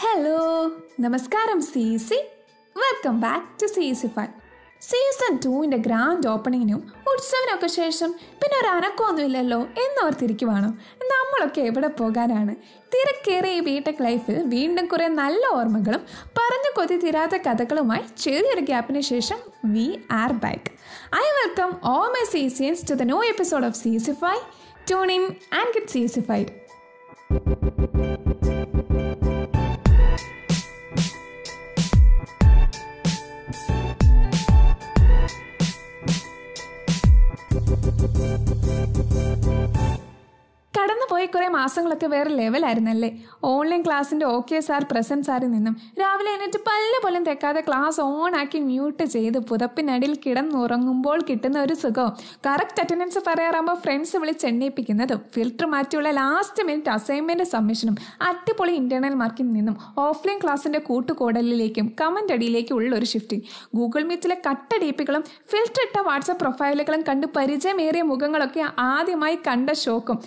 [0.00, 0.38] Hello
[1.00, 2.18] നമസ്കാരം C C
[2.76, 4.32] welcome back to C C five
[4.82, 10.68] season ടുവിന്റെ grand ഓപ്പണിങ്ങിനും ഉത്സവനൊക്കെ ശേഷം പിന്നെ ഒരു അനക്കമൊന്നുമില്ലല്ലോ എന്നോർത്തിരിക്കുവാണോ.
[11.02, 12.54] നമ്മളൊക്കെ എവിടെ പോകാനാണ്?
[12.94, 16.00] തിരക്കേറിയ ബിടെക് ലൈഫിൽ വീണ്ടും കുറേ നല്ല ഓർമ്മകളും
[16.38, 20.70] പറഞ്ഞു കൊതി തീരാത്ത കഥകളുമായി ചെറിയൊരു ഗ്യാപ്പിന് ശേഷം we are back
[21.16, 23.98] I welcome all my സീസിയൻസ് to the new episode of C
[24.88, 27.87] C five tune in and
[40.88, 43.08] കടന്നുപോയി കുറേ മാസങ്ങളൊക്കെ വേറെ ലെവലായിരുന്നല്ലേ
[43.44, 48.58] ഓൺലൈൻ ക്ലാസ്സിന്റെ ഓക്കെ സാർ പ്രസന്റ് സാറിൽ നിന്നും രാവിലെ എന്നിട്ട് പല്ല പോലും തെക്കാതെ ക്ലാസ് ഓൺ ആക്കി
[48.60, 52.12] മ്യൂട്ട് ചെയ്ത് പുതപ്പിനടിയിൽ കിടന്നുറങ്ങുമ്പോൾ കിട്ടുന്ന ഒരു സുഖവും.
[52.46, 57.96] കറക്റ്റ് അറ്റൻഡൻസ് പറയാറാകുമ്പോൾ ഫ്രണ്ട്സ് വിളിച്ച് എണ്ണയിപ്പിക്കുന്നതും ഫിൽറ്റർ മാറ്റിയുള്ള ലാസ്റ്റ് മിനിറ്റ് അസൈൻമെന്റ് സബ്മിഷനും
[58.28, 63.44] അടിപൊളി ഇന്റേണൽ മാർക്കിൽ നിന്നും ഓഫ്ലൈൻ ക്ലാസ്സിന്റെ കൂട്ടുകൂടലിലേക്കും കമന്റ് അടിയിലേക്കും ഉള്ള ഒരു ഷിഫ്റ്റിംഗ്
[63.76, 70.18] ഗൂഗിൾ മീറ്റിലെ കട്ടടീപ്പികളും ഫിൽറ്റർ ഇട്ട വാട്സപ്പ് പ്രൊഫൈലുകളും കണ്ട് പരിചയമേറിയ മുഖങ്ങളൊക്കെ ആദ്യമായി കണ്ട ഷോക്കും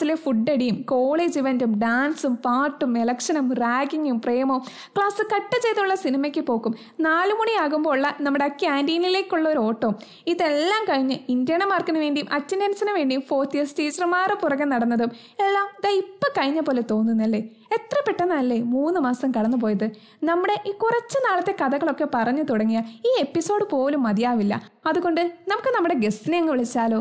[0.00, 4.62] ക്ലാസ്സിലെ ഫുഡ് അടിയും കോളേജ് ഇവന്റും ഡാൻസും പാട്ടും ഇലക്ഷനും റാഗിങ്ങും പ്രേമവും
[4.96, 9.94] ക്ലാസ് കട്ട് ചെയ്തുള്ള സിനിമയ്ക്ക് പോക്കും നാലു മണിയാകുമ്പോൾ ഉള്ള നമ്മുടെ ക്യാന്റീനിലേക്കുള്ള ഒരു ഓട്ടവും
[10.26, 15.12] ഇതെല്ലാം കഴിഞ്ഞ് ഇന്ത്യയുടെ മാർക്കിന് വേണ്ടിയും അറ്റൻഡൻസിന് വേണ്ടിയും ഫോർത്ത് ഇയേഴ്സ് ടീച്ചർമാരെ പുറകെ നടന്നതും
[15.46, 17.42] എല്ലാം ദാ ഇപ്പം കഴിഞ്ഞ പോലെ തോന്നുന്നല്ലേ?
[17.72, 19.86] എത്ര പെട്ടെന്നല്ലേ മൂന്ന് മാസം കടന്നുപോയത്?
[20.24, 24.54] നമ്മുടെ ഈ കുറച്ച് നാളത്തെ കഥകളൊക്കെ പറഞ്ഞു തുടങ്ങിയ ഈ എപ്പിസോഡ് പോലും മതിയാവില്ല.
[24.86, 27.00] അതുകൊണ്ട് നമുക്ക് നമ്മുടെ ഗസ്റ്റിനെ അങ്ങ് വിളിച്ചാലോ?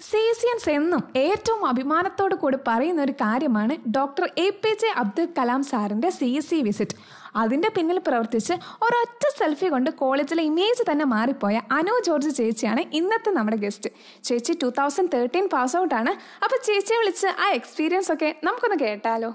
[0.00, 6.10] സീസിയൻസ് എന്നും ഏറ്റവും അഭിമാനത്തോടു കൂടി പറയുന്ന ഒരു കാര്യമാണ് doctor A P J Abdul Kalam സാറിന്റെ
[6.18, 6.96] സി എസ് സി വിസിറ്റ്.
[7.42, 8.54] അതിന്റെ പിന്നിൽ പ്രവർത്തിച്ച്
[8.86, 13.90] ഒരൊറ്റ സെൽഫി കൊണ്ട് കോളേജിലെ ഇമേജ് തന്നെ മാറിപ്പോയ അനു ജോർജ് ചേച്ചിയാണ് ഇന്നത്തെ നമ്മുടെ ഗസ്റ്റ്.
[14.28, 19.30] ചേച്ചി ടൂ തൗസൻഡ് തേർട്ടീൻ പാസ് ഔട്ടാണ് അപ്പോൾ ചേച്ചിയെ വിളിച്ച് ആ എക്സ്പീരിയൻസ് ഒക്കെ നമുക്കൊന്ന് കേട്ടാലോ?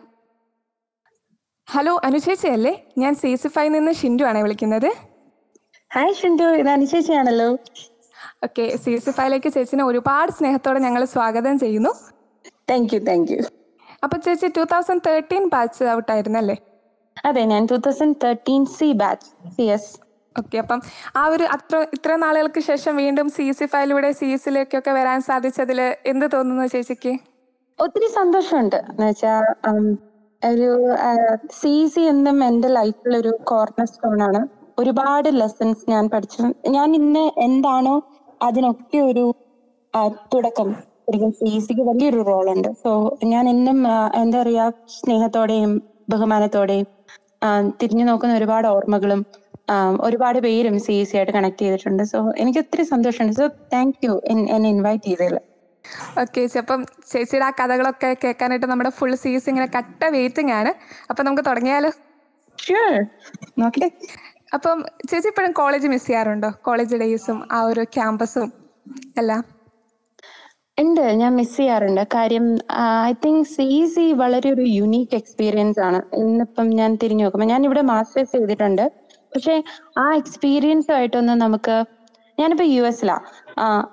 [1.68, 2.74] ഹലോ അനു ചേച്ചി അല്ലേ?
[3.02, 4.90] ഞാൻ സി സി ഫൈവ് നിന്ന് ഷിൻഡു ആണ് വിളിക്കുന്നത്.
[5.92, 7.50] ഹായ് ഷിൻഡു ഇത് അനുശേഷിയാണല്ലോ
[8.46, 11.92] ഓക്കെ സി സി ഫൈവിലേക്ക് ചേച്ചിനെ ഒരുപാട് സ്നേഹത്തോടെ ഞങ്ങൾ സ്വാഗതം ചെയ്യുന്നു.
[12.70, 13.42] താങ്ക് യു താങ്ക് യു
[14.04, 16.56] അപ്പൊ ചേച്ചി two thousand thirteen batch out ആയിരുന്നല്ലേ
[17.28, 19.92] അതെ ഞാൻ two thousand thirteen C batch C S
[20.36, 20.80] okay അപ്പം
[21.20, 25.80] ആ ഒരു അത്ര ഇത്ര നാളുകൾക്ക് ശേഷം വീണ്ടും സി സി ഫയലിലൂടെ സി എസിലേക്കൊക്കെ വരാൻ സാധിച്ചതിൽ
[26.12, 27.14] എന്ത് തോന്നുന്നു ചേച്ചിക്ക്?
[27.80, 28.80] ഒത്തിരി സന്തോഷമുണ്ട്.
[28.92, 29.46] എന്ന് വെച്ചാൽ
[30.42, 30.70] ഒരു
[31.60, 34.42] സി സി എന്നും എന്റെ ലൈഫിലൊരു കോർണർ സ്റ്റോൺ ആണ്.
[34.80, 36.44] ഒരുപാട് ലെസൺസ് ഞാൻ പഠിച്ചു.
[36.76, 37.96] ഞാൻ ഇന്ന് എന്താണോ
[38.48, 39.26] അതിനൊക്കെ ഒരു
[40.34, 40.70] തുടക്കം.
[41.68, 42.70] സിക്ക് വലിയൊരു റോളുണ്ട്.
[42.84, 42.92] സോ
[43.32, 43.80] ഞാൻ എന്നും
[44.22, 44.66] എന്താ പറയാ
[44.98, 45.72] സ്നേഹത്തോടെയും
[46.12, 46.88] ബഹുമാനത്തോടെയും
[47.82, 49.22] തിരിഞ്ഞു നോക്കുന്ന ഒരുപാട് ഓർമ്മകളും
[50.08, 52.04] ഒരുപാട് പേരും സി സി ആയിട്ട് കണക്ട് ചെയ്തിട്ടുണ്ട്.
[52.12, 53.36] സോ എനിക്ക് ഒത്തിരി സന്തോഷമുണ്ട്.
[53.42, 54.14] സോ താങ്ക് യു
[54.56, 55.36] എന്നെ ഇൻവൈറ്റ് ചെയ്തതിൽ.
[56.22, 56.58] ഓക്കെ ചേച്ചി.
[56.64, 60.72] അപ്പം ചേച്ചിയുടെ ആ കഥകളൊക്കെ കേൾക്കാനായിട്ട് നമ്മുടെ ഫുൾ സീസ് ഇങ്ങനെ കട്ട വെയിറ്റിംഗ് ആണ്.
[61.12, 61.92] അപ്പം നമുക്ക് തുടങ്ങിയാലോ?
[62.58, 62.96] ഷുവർ
[63.62, 63.90] നോക്കട്ടെ
[64.54, 64.78] അപ്പം
[65.10, 66.50] ചേച്ചി ഇപ്പോഴും കോളേജ് മിസ് ചെയ്യാറുണ്ടോ?
[66.68, 68.50] കോളേജ് ഡേയ്സും ആ ഒരു ക്യാമ്പസും
[69.22, 69.42] എല്ലാം?
[70.78, 71.02] ഉണ്ട്.
[71.22, 72.02] ഞാൻ മിസ് ചെയ്യാറുണ്ട്.
[72.16, 72.46] കാര്യം
[73.08, 76.00] ഐ തിങ്ക് സി സി വളരെ ഒരു യുണീക്ക് എക്സ്പീരിയൻസ് ആണ്.
[76.22, 78.86] ഇന്നിപ്പം ഞാൻ തിരിഞ്ഞു നോക്കുമ്പോൾ ഞാൻ ഇവിടെ മാസ്റ്റേഴ്സ് ചെയ്തിട്ടുണ്ട്.
[79.34, 79.56] പക്ഷെ
[80.04, 81.76] ആ എക്സ്പീരിയൻസ് ആയിട്ടൊന്നും നമുക്ക്
[82.40, 83.16] ഞാനിപ്പോ യു എസിലാ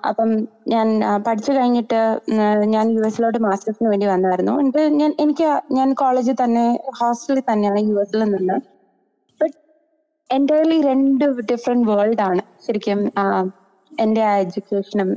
[0.09, 0.31] അപ്പം
[0.69, 0.87] ഞാൻ
[1.27, 2.00] പഠിച്ചു കഴിഞ്ഞിട്ട്
[2.75, 4.54] ഞാൻ യു എസിലോട്ട് മാസ്റ്റേഴ്സിന് വേണ്ടി വന്നായിരുന്നു.
[4.60, 5.48] എന്നിട്ട് ഞാൻ എനിക്ക്
[5.78, 6.65] ഞാൻ കോളേജിൽ തന്നെ
[7.00, 8.56] ഹോസ്റ്റലിൽ തന്നെയാണ് യു എസിൽ നിന്ന്.
[10.31, 13.01] എന്റയർലി രണ്ട് ഡിഫറെന്റ് വേൾഡ് ആണ് ശരിക്കും
[13.93, 15.09] എന്റെ ആ എഡ്യൂക്കേഷനും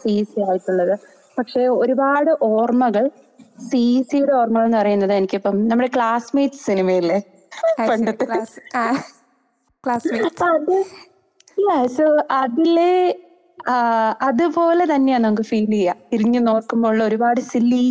[0.00, 0.94] സി സി ആയിട്ടുള്ളത്.
[1.36, 3.04] പക്ഷെ ഒരുപാട് ഓർമ്മകൾ
[3.68, 7.18] സി സിയുടെ ഓർമ്മകൾ എന്ന് പറയുന്നത് എനിക്കിപ്പം നമ്മുടെ ക്ലാസ്മേറ്റ് സിനിമയിലെ
[7.90, 8.26] പണ്ടത്തെ.
[10.54, 10.76] അത്
[11.96, 12.06] സോ
[12.42, 12.92] അതിലെ
[14.28, 17.84] അതുപോലെ തന്നെയാണ് നമുക്ക് ഫീൽ ചെയ്യുക തിരിഞ്ഞു നോക്കുമ്പോൾ ഒരുപാട് സില്ലി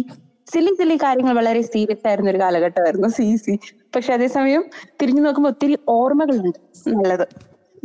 [0.52, 3.54] സില്ലി സില്ലി കാര്യങ്ങൾ വളരെ സീരിയസ് ആയിരുന്ന ഒരു കാലഘട്ടമായിരുന്നു സി സി
[3.96, 4.64] പക്ഷെ അതേസമയം
[5.00, 6.60] തിരിഞ്ഞു നോക്കുമ്പോൾ ഒത്തിരി ഓർമ്മകളുണ്ട്.
[6.94, 7.26] നല്ലത്.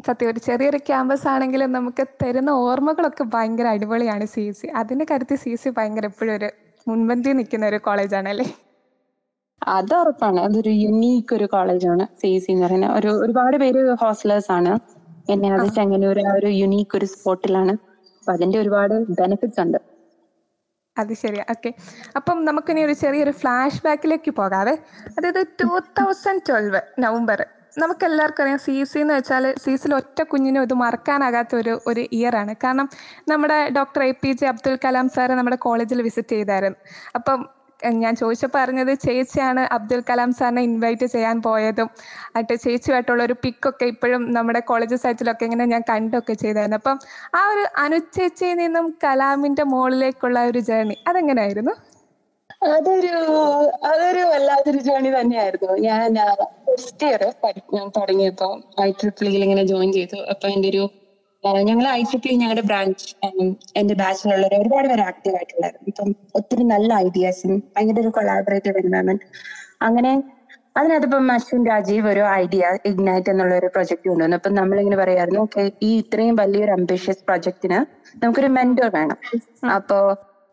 [0.06, 5.52] സത്യം ഒരു ചെറിയൊരു ക്യാമ്പസ് ആണെങ്കിലും നമുക്ക് തരുന്ന ഓർമ്മകളൊക്കെ ഭയങ്കര അടിപൊളിയാണ് സി സി അതിന്റെ കാര്യത്തിൽ സി
[5.62, 6.48] സി ഭയങ്കര എപ്പോഴും ഒരു
[6.86, 8.46] മുൻപന്തി നിൽക്കുന്ന ഒരു കോളേജാണ് അല്ലേ?
[9.62, 10.38] അത് ഉറപ്പാണ്.
[10.46, 12.94] അതൊരു യുണീക്ക് ഒരു കോളേജാണ് സി സി എന്ന് പറയുന്നത്.
[12.98, 14.72] ഒരു ഒരുപാട് പേര് ഹോസ്റ്റലേഴ്സ് ആണ്.
[15.34, 17.72] എന്നെ അത് ചെങ്ങന്നൂർ ആ ഒരു യുണീക്ക് ഒരു സ്പോട്ടിലാണ്
[18.18, 19.78] അപ്പൊ അതിന്റെ ഒരുപാട് ബെനിഫിറ്റ്സ് ഉണ്ട്.
[20.98, 21.44] അത് ശരിയാ.
[21.50, 21.70] ഓക്കെ
[22.16, 24.74] അപ്പം നമുക്കിനി ഒരു ചെറിയൊരു ഫ്ലാഷ് ബാക്കിലേക്ക് പോകാതെ
[25.18, 27.40] അതായത് ടൂ തൗസൻഡ് ട്വൽവ് നവംബർ.
[27.78, 32.00] നമുക്ക് എല്ലാവർക്കും അറിയാം സി സി എന്ന് വെച്ചാൽ സി സിയിൽ ഒറ്റ കുഞ്ഞിനും ഇത് മറക്കാനാകാത്ത ഒരു ഒരു
[32.18, 32.54] ഇയർ ആണ്.
[32.64, 32.86] കാരണം
[33.28, 36.78] നമ്മുടെ doctor A P J Abdul Kalam sir നമ്മുടെ കോളേജിൽ വിസിറ്റ് ചെയ്തായിരുന്നു.
[37.14, 37.40] അപ്പം
[38.04, 41.88] ഞാൻ ചോദിച്ചപ്പോൾ പറഞ്ഞത് ചേച്ചിയാണ് അബ്ദുൽ കലാം സാറിനെ ഇൻവൈറ്റ് ചെയ്യാൻ പോയതും.
[42.36, 46.76] ആയിട്ട് ചേച്ചിയുമായിട്ടുള്ള ഒരു പിക്കൊക്കെ ഇപ്പോഴും നമ്മുടെ കോളേജ് സൈറ്റിലൊക്കെ ഇങ്ങനെ ഞാൻ കണ്ടൊക്കെ ചെയ്തായിരുന്നു.
[46.76, 46.98] അപ്പം
[47.38, 51.74] ആ ഒരു അനുചേച്ചിയിൽ നിന്നും കലാമിന്റെ മുകളിലേക്കുള്ള ഒരു ജേർണി അതെങ്ങനെയായിരുന്നു
[52.72, 53.14] അതൊരു
[53.90, 55.72] അതൊരു വല്ലാത്തൊരു ജേണി തന്നെയായിരുന്നു.
[55.88, 56.14] ഞാൻ
[56.66, 58.48] ഫസ്റ്റ് ഇയർ പഠിക്കാൻ തുടങ്ങിയപ്പോ
[58.86, 60.18] ഐ ട്രിപ്പിളിൽ ഇങ്ങനെ ജോയിൻ ചെയ്തു.
[60.32, 60.84] അപ്പൊ എന്റെ ഒരു
[61.68, 63.06] ഞങ്ങൾ ഐ ട്രിപ്പിൾ ഞങ്ങളുടെ ബ്രാഞ്ച്
[63.76, 65.88] എന്റെ ബാച്ചിലുള്ളവർ ഒരുപാട് പേര് ആക്റ്റീവ് ആയിട്ടുണ്ടായിരുന്നു.
[65.90, 69.26] ഇപ്പം ഒത്തിരി നല്ല ഐഡിയാസും ഭയങ്കര ഒരു കൊളാബറേറ്റീവ് എൻവയറമെന്റ്
[69.82, 70.12] അങ്ങനെ
[70.76, 74.36] അതിനകത്തിപ്പം അശ്വിൻ രാജീവ് ഒരു ഐഡിയ ഇഗ്നൈറ്റ് എന്നുള്ള ഒരു പ്രൊജക്ട് കൊണ്ടുവന്നു.
[74.36, 77.78] അപ്പൊ നമ്മളിങ്ങനെ പറയായിരുന്നു ഓക്കെ ഈ ഇത്രയും വലിയൊരു അംബിഷ്യസ് പ്രൊജക്ടിന്
[78.22, 79.18] നമുക്കൊരു മെന്റർ വേണം.
[79.76, 79.98] അപ്പോ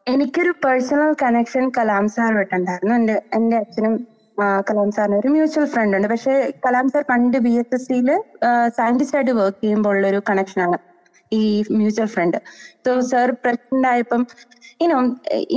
[0.08, 3.94] എനിക്കൊരു പേഴ്സണൽ കണക്ഷൻ കലാം സാറുമായിട്ടുണ്ടായിരുന്നു എന്റെ എന്റെ അച്ഛനും
[4.68, 6.08] കലാം സാറിന് ഒരു മ്യൂച്വൽ ഫ്രണ്ട് ഉണ്ട്.
[6.14, 6.34] പക്ഷെ
[6.66, 8.10] കലാം സാർ പണ്ട് ബി എസ് എസ് സിയിൽ
[8.78, 10.78] സയന്റിസ്റ്റ് ആയിട്ട് വർക്ക് ചെയ്യുമ്പോൾ ഉള്ള ഒരു കണക്ഷനാണ്
[11.32, 11.42] ഈ
[11.78, 12.38] mutual friend
[12.86, 14.22] so sir president ആയപ്പം
[14.82, 14.98] ഇനോ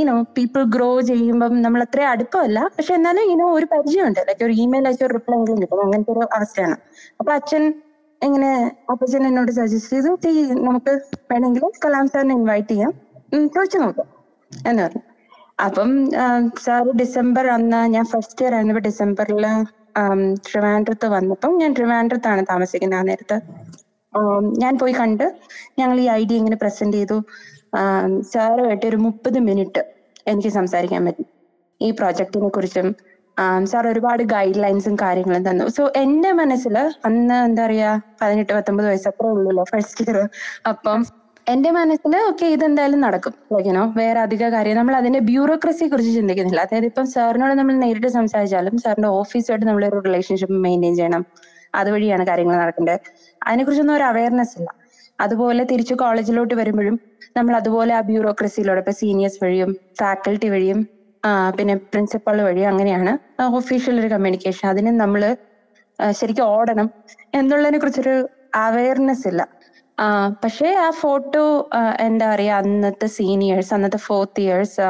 [0.00, 2.58] ഇനോ പീപ്പിൾ ഗ്രോ ചെയ്യുമ്പം നമ്മൾ അത്രയും അടുപ്പമല്ല.
[2.76, 4.20] പക്ഷെ എന്നാലും ഇനോ ഒരു പരിചയമുണ്ട്.
[4.28, 5.82] ലൈക്ക് ഒരു ഇമെയിൽ അയച്ച ഒരു റിപ്ലൈ എങ്കിലും കിട്ടും.
[5.84, 6.76] അങ്ങനത്തെ ഒരു അവസ്ഥയാണ്.
[7.20, 7.64] അപ്പൊ അച്ഛൻ
[8.22, 8.50] ഇങ്ങനെ
[8.92, 10.32] അപ്പച്ചൻ എന്നോട് സജസ്റ്റ് ചെയ്തു "ടീ,
[10.68, 10.92] നമുക്ക്
[11.30, 12.92] വേണമെങ്കിൽ കലാം സാറിനെ ഇൻവൈറ്റ് ചെയ്യാം.
[13.56, 14.08] ചോദിച്ചു നോക്കാം
[14.66, 15.02] എന്ന് പറഞ്ഞു.
[15.58, 15.90] അപ്പം
[16.64, 19.44] സാർ ഡിസംബർ അന്ന് ഞാൻ ഫസ്റ്റ് ഇയർ ആയിരുന്നപ്പോ ഡിസംബറിൽ
[20.46, 23.36] ട്രിവാൻഡ്രത്ത് വന്നപ്പം ഞാൻ ട്രിവാൻഡ്രത്താണ് താമസിക്കുന്നത് ആ നേരത്ത്.
[24.62, 25.24] ഞാൻ പോയി കണ്ട്
[25.80, 27.18] ഞങ്ങൾ ഈ ഐഡിയ ഇങ്ങനെ പ്രസന്റ് ചെയ്തു.
[28.32, 29.82] സാറുമായിട്ട് ഒരു മുപ്പത് മിനിറ്റ്
[30.26, 31.24] എനിക്ക് സംസാരിക്കാൻ പറ്റി.
[31.80, 32.86] ഈ പ്രോജക്റ്റിനെ കുറിച്ചും
[33.70, 35.64] സാർ ഒരുപാട് ഗൈഡ് ലൈൻസും കാര്യങ്ങളും തന്നു.
[35.76, 36.76] സോ എന്റെ മനസ്സിൽ
[37.08, 40.18] അന്ന് എന്താ പറയാ പതിനെട്ട് പത്തൊമ്പത് വയസ്സ് അത്രേ ഉള്ളൂല്ലോ ഫസ്റ്റ് ഇയർ
[40.70, 41.00] അപ്പം
[41.46, 43.32] എന്റെ മനസ്സിൽ ഓക്കെ ഇതെന്തായാലും നടക്കും.
[43.54, 44.76] ലൈക്കിനോ വേറെ അധിക കാര്യം.
[44.78, 46.60] നമ്മൾ അതിന്റെ ബ്യൂറോക്രസിയെ കുറിച്ച് ചിന്തിക്കുന്നില്ല.
[46.66, 51.22] അതായത് ഇപ്പം സാറിനോട് നമ്മൾ നേരിട്ട് സംസാരിച്ചാലും സാറിന്റെ ഓഫീസുമായിട്ട് നമ്മൾ ഒരു റിലേഷൻഷിപ്പ് മെയിന്റെയിൻ ചെയ്യണം.
[51.74, 53.00] അതുവഴിയാണ് കാര്യങ്ങൾ നടക്കേണ്ടത്.
[53.42, 54.68] അതിനെക്കുറിച്ചൊന്നും ഒരു അവയർനെസ് ഇല്ല.
[55.18, 56.96] അതുപോലെ തിരിച്ചു കോളേജിലോട്ട് വരുമ്പോഴും
[57.36, 59.70] നമ്മൾ അതുപോലെ ആ ബ്യൂറോക്രസിയിലൂടെ ഇപ്പൊ സീനിയേഴ്സ് വഴിയും
[60.00, 60.80] ഫാക്കൽറ്റി വഴിയും
[61.58, 63.12] പിന്നെ പ്രിൻസിപ്പൾ വഴിയും അങ്ങനെയാണ്
[63.58, 65.22] ഒഫീഷ്യൽ ഒരു കമ്മ്യൂണിക്കേഷൻ അതിന് നമ്മൾ
[65.98, 66.88] ശരിക്കും ഓടണം
[67.38, 68.14] എന്നുള്ളതിനെ കുറിച്ചൊരു
[68.60, 69.42] അവയർനെസ് ഇല്ല.
[70.42, 71.44] പക്ഷേ ആ ഫോട്ടോ
[72.06, 74.80] എന്താ പറയാ അന്നത്തെ സീനിയേഴ്സ് അന്നത്തെ ഫോർത്ത് ഇയേഴ്സ്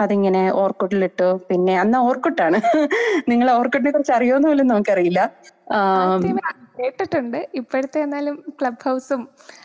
[0.00, 1.28] അതിങ്ങനെ ഓർക്കുട്ടിലിട്ടു.
[1.48, 2.58] പിന്നെ അന്ന് ഓർക്കുട്ടാണ്.
[3.30, 5.20] നിങ്ങൾ ഓർക്കുട്ടിനെ കുറിച്ച് അറിയോന്ന് പോലും നമുക്കറിയില്ല.
[6.78, 7.38] കേട്ടിട്ടുണ്ട്.
[7.60, 9.22] ഇപ്പോഴത്തെ എന്നാലും ക്ലബ് ഹൗസും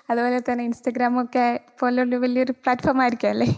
[0.10, 1.46] അതുപോലെ തന്നെ ഇൻസ്റ്റഗ്രാമും ഒക്കെ
[1.82, 3.50] പോലുള്ള വലിയൊരു പ്ലാറ്റ്ഫോം ആയിരിക്കും അല്ലേ?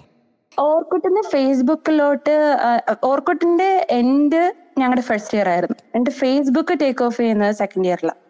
[0.57, 2.35] ഓർക്കുട്ടിന്റെ ഫേസ്ബുക്കിലോട്ട്
[3.09, 4.41] ഓർക്കുട്ടിന്റെ എൻഡ്
[4.79, 5.77] ഞങ്ങളുടെ ഫസ്റ്റ് ഇയർ ആയിരുന്നു.
[5.97, 8.21] എന്റെ ഫേസ്ബുക്ക് ടേക്ക് ഓഫ് ചെയ്യുന്നത് സെക്കൻഡ് ഇയറിലാണ്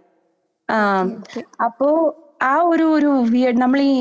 [1.66, 1.88] അപ്പോ
[2.41, 3.91] ആ ഒരു ഒരു വിയഡ് നമ്മൾ ഈ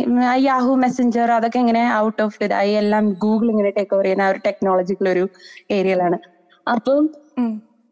[0.45, 4.41] യാഹു മെസ്സഞ്ചർ അതൊക്കെ ഇങ്ങനെ ഔട്ട് ഓഫ് ഇതായി എല്ലാം ഗൂഗിൾ ഇങ്ങനെ ടേക്ക് ഓവർ ചെയ്യുന്ന ആ ഒരു
[4.47, 5.25] ടെക്നോളജിക്കൽ ഒരു
[5.77, 6.19] ഏരിയയിലാണ്
[6.67, 7.03] അപ്പം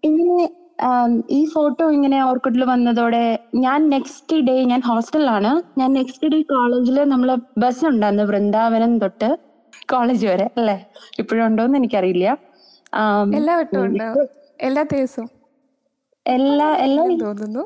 [0.02, 0.38] ഇങ്ങനെ
[1.30, 3.24] ഈ ഫോട്ടോ ഇങ്ങനെ ഓർക്കിഡിൽ വന്നതോടെ
[3.64, 9.28] ഞാൻ നെക്സ്റ്റ് ഡേ ഞാൻ ഹോസ്റ്റലിലാണ് ഞാൻ നെക്സ്റ്റ് ഡേ കോളേജിൽ നമ്മളെ ബസ് ഉണ്ടായിരുന്നു വൃന്ദാവനം തൊട്ട്
[9.88, 10.76] കോളേജ് വരെ അല്ലേ?
[11.20, 12.26] ഇപ്പോഴും ഉണ്ടോന്ന് എനിക്കറിയില്ല.
[13.36, 14.08] എല്ലാ
[14.60, 15.30] എല്ലാ ദിവസവും
[16.26, 17.64] എല്ലാ എല്ലാ തോന്നുന്നു.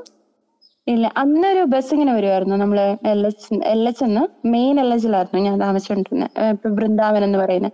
[0.86, 2.78] ഇല്ല അന്നൊരു ബസ് ഇങ്ങനെ വരുമായിരുന്നു നമ്മൾ
[3.12, 7.72] എൽ എച്ച് എൽ എച്ച് എന്ന് മെയിൻ എൽ എച്ചിലായിരുന്നു ഞാൻ താമസിച്ചോണ്ടിരുന്നത് ഇപ്പൊ വൃന്ദാവൻ എന്ന് പറയുന്നത്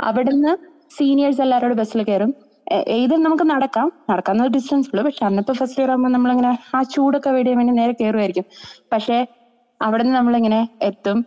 [0.00, 0.52] അവിടുന്ന്
[0.96, 2.30] സീനിയേഴ്സ് എല്ലാവരോടും ബസ്സിൽ കയറും
[3.02, 3.92] ഇത് നമുക്ക് നടക്കാം.
[4.10, 5.02] നടക്കാവുന്ന ഡിസ്റ്റൻസ് ഉള്ളൂ.
[5.04, 8.46] പക്ഷെ അന്നത്തെ ഫസ്റ്റ് ഇയർ ആകുമ്പോൾ നമ്മളിങ്ങനെ ആ ചൂടൊക്കെ വെടിയാൻ വേണ്ടി നേരെ കയറുമായിരിക്കും
[8.92, 9.18] പക്ഷെ
[9.80, 11.18] അവിടെ നിന്ന് നമ്മളിങ്ങനെ എത്തും.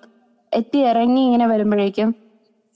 [0.52, 2.10] എത്തി ഇറങ്ങി ഇങ്ങനെ വരുമ്പോഴേക്കും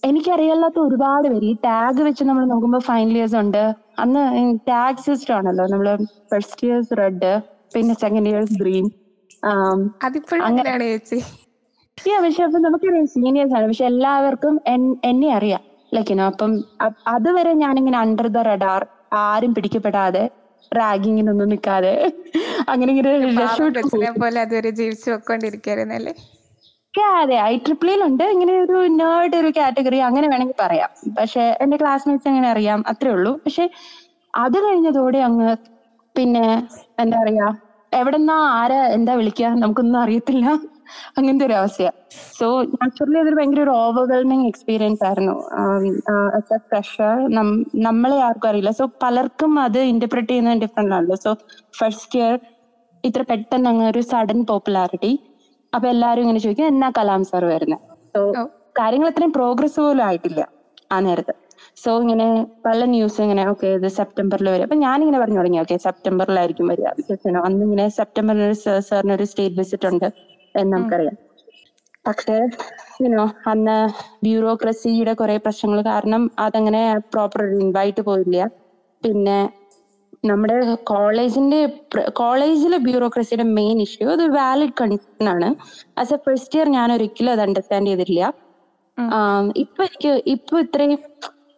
[0.04, 1.46] എനിക്കറിയാത്ത ഒരുപാട് പേര്.
[1.46, 3.64] ഈ ടാഗ് വെച്ച് നമ്മൾ നോക്കുമ്പോൾ ഫൈനൽ ഇയേഴ്സ് ഉണ്ട്.
[4.00, 4.24] അന്ന്
[4.70, 5.66] ടാഗ് സിസ്റ്റം ആണല്ലോ.
[5.74, 5.90] നമ്മൾ
[6.32, 7.34] ഫസ്റ്റ് ഇയേഴ്സ് റെഡ്
[7.76, 8.86] പിന്നെ സെക്കൻഡ് ഇയേഴ്സ് ഗ്രീൻ
[11.98, 13.66] യാ പക്ഷെ അപ്പൊ നമുക്കറിയാം സീനിയേഴ്സ് ആണ്.
[13.68, 14.56] പക്ഷെ എല്ലാവർക്കും
[15.04, 15.62] എന്നെ അറിയാം.
[15.92, 16.52] ലൈക്കിനോ അപ്പം
[17.14, 18.82] അതുവരെ ഞാനിങ്ങനെ അണ്ടർ ദ റഡാർ
[19.24, 20.24] ആരും പിടിക്കപ്പെടാതെ
[20.72, 21.94] റാഗിങ്ങിനൊന്നും നിൽക്കാതെ
[22.72, 24.14] അങ്ങനെ ഇങ്ങനെ പോലെ അതുവരെ ജീവിച്ചു
[27.16, 27.38] അതെ.
[27.44, 30.90] ഐ ട്രിപ്പിളിലുണ്ട് ഇങ്ങനെ ഒരു നേർഡ് ഒരു കാറ്റഗറി അങ്ങനെ വേണമെങ്കിൽ പറയാം.
[31.18, 32.80] പക്ഷെ എന്റെ ക്ലാസ്മേറ്റ്സ് അങ്ങനെ അറിയാം?
[32.92, 33.34] അത്രേ ഉള്ളൂ.
[33.46, 33.66] പക്ഷെ
[34.34, 35.52] അത് കഴിഞ്ഞതോടെ അങ്ങ്
[36.16, 36.46] പിന്നെ
[37.00, 37.48] എന്താ പറയാ
[37.96, 40.46] എവിടെന്നാ ആരാ എന്താ വിളിക്കുക നമുക്കൊന്നും അറിയത്തില്ല.
[41.18, 41.92] അങ്ങനത്തെ ഒരു അവസ്ഥയാ.
[42.38, 45.36] സോ നാച്ചുറലി അതൊരു ഭയങ്കര ഒരു ഓവർവെൽമിങ് എക്സ്പീരിയൻസ് ആയിരുന്നു.
[46.66, 47.16] പ്രഷർ
[47.86, 48.72] നമ്മളെ ആർക്കും അറിയില്ല.
[48.80, 49.32] സോ പലർക്കും
[49.66, 51.18] അത് ഇന്റർപ്രറ്റ് ചെയ്യുന്നത് ഡിഫറെന്റ് ആണല്ലോ.
[51.18, 51.32] സോ
[51.74, 52.36] ഫസ്റ്റ് ഇയർ
[53.04, 55.12] ഇത്ര പെട്ടെന്ന് അങ്ങ് ഒരു സഡൻ പോപ്പുലാരിറ്റി
[55.74, 57.84] അപ്പൊ എല്ലാരും ഇങ്ങനെ ചോദിക്കും എന്നാ കലാം സാർ വരുന്നത്
[58.14, 58.44] സോ ഓ
[58.80, 60.42] കാര്യങ്ങൾ അത്രയും പ്രോഗ്രസ് പോലും ആയിട്ടില്ല
[60.92, 61.34] ആ നേരത്ത്.
[61.78, 62.28] സോ ഇങ്ങനെ
[62.66, 64.66] പല ന്യൂസ് ഇങ്ങനെ ഓക്കെ ഇത് സെപ്റ്റംബറിൽ വരും.
[64.68, 66.88] അപ്പൊ ഞാനിങ്ങനെ പറഞ്ഞു തുടങ്ങി ഓക്കെ സെപ്റ്റംബറിലായിരിക്കും വരിക.
[67.00, 68.58] ബിക്കോസ് അന്ന് ഇങ്ങനെ സെപ്റ്റംബറിൽ ഒരു
[68.90, 70.08] സാറിന് ഒരു സ്റ്റേറ്റ് വിസിറ്റ് ഉണ്ട്
[70.56, 71.16] എന്ന് നമുക്കറിയാം.
[72.06, 72.36] പക്ഷേ
[73.04, 73.78] യുനോ അന്ന്
[74.26, 76.82] ബ്യൂറോക്രസിയുടെ കുറെ പ്രശ്നങ്ങൾ കാരണം അതങ്ങനെ
[77.14, 78.38] പ്രോപ്പർ ഇൻവൈറ്റ് പോയില്ല.
[79.04, 79.38] പിന്നെ
[80.24, 80.56] നമ്മുടെ
[80.90, 81.60] കോളേജിന്റെ
[82.20, 85.50] കോളേജിലെ ബ്യൂറോക്രസിയുടെ മെയിൻ ഇഷ്യൂ അത് വാലിഡ് കൺസേൺ ആണ്.
[86.02, 88.24] ആസ് എ ഫസ്റ്റ് ഇയർ ഞാൻ ഒരിക്കലും അത് അണ്ടർസ്റ്റാൻഡ് ചെയ്തിട്ടില്ല.
[89.64, 90.94] ഇപ്പൊ എനിക്ക് ഇപ്പൊ ഇത്രയും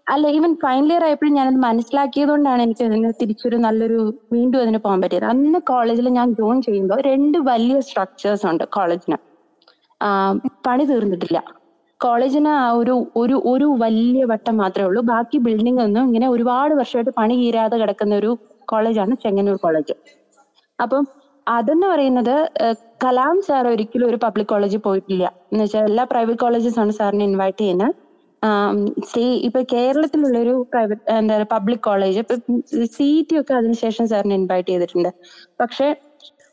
[0.07, 3.97] അല്ല ഈവൻ ഫൈനൽ ഇയർ ആയപ്പോഴും ഞാനത് മനസ്സിലാക്കിയത് കൊണ്ടാണ് എനിക്ക് അതിന് തിരിച്ചൊരു നല്ലൊരു
[4.33, 5.25] വീണ്ടും അതിന് പോകാൻ പറ്റിയത്.
[5.33, 9.17] അന്ന് കോളേജിൽ ഞാൻ ജോയിൻ ചെയ്യുമ്പോൾ രണ്ട് വലിയ സ്ട്രക്ചേഴ്സ് ഉണ്ട് കോളേജിന്
[10.67, 11.39] പണി തീർന്നിട്ടില്ല.
[11.99, 15.01] കോളേജിന് ഒരു ഒരു ഒരു വലിയ വട്ടം മാത്രമേ ഉള്ളൂ.
[15.13, 18.31] ബാക്കി ബിൽഡിംഗ് ഒന്നും ഇങ്ങനെ ഒരുപാട് വർഷമായിട്ട് പണി തീരാതെ കിടക്കുന്ന ഒരു
[18.71, 19.95] കോളേജാണ് ചെങ്ങന്നൂർ കോളേജ്
[20.79, 21.03] അപ്പം
[21.47, 22.35] അതെന്ന് പറയുന്നത്
[23.03, 25.25] കലാം സാർ ഒരിക്കലും ഒരു പബ്ലിക് കോളേജിൽ പോയിട്ടില്ല.
[25.51, 27.93] എന്ന് വെച്ചാൽ എല്ലാ പ്രൈവറ്റ് കോളേജസ് ആണ് സാറിനെ ഇൻവൈറ്റ് ചെയ്യുന്നത്
[29.11, 32.35] സി ഇപ്പൊ കേരളത്തിലുള്ള ഒരു പ്രൈവറ്റ് എന്താ പബ്ലിക് കോളേജ് ഇപ്പൊ
[32.95, 35.11] സി ടി ഒക്കെ അതിനുശേഷം സാറിന് ഇൻവൈറ്റ് ചെയ്തിട്ടുണ്ട്.
[35.61, 35.87] പക്ഷെ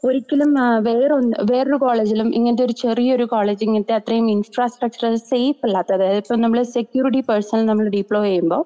[0.02, 0.50] ഒരിക്കലും
[0.88, 6.60] വേറൊന്ന് വേറൊരു കോളേജിലും ഇങ്ങനത്തെ ഒരു ചെറിയൊരു കോളേജ് ഇങ്ങനത്തെ അത്രയും ഇൻഫ്രാസ്ട്രക്ചർ സേഫ് അല്ലാത്ത അതായത് ഇപ്പൊ നമ്മൾ
[6.76, 8.62] സെക്യൂരിറ്റി പേഴ്സണൽ നമ്മൾ ഡിപ്ലോയ് ചെയ്യുമ്പോൾ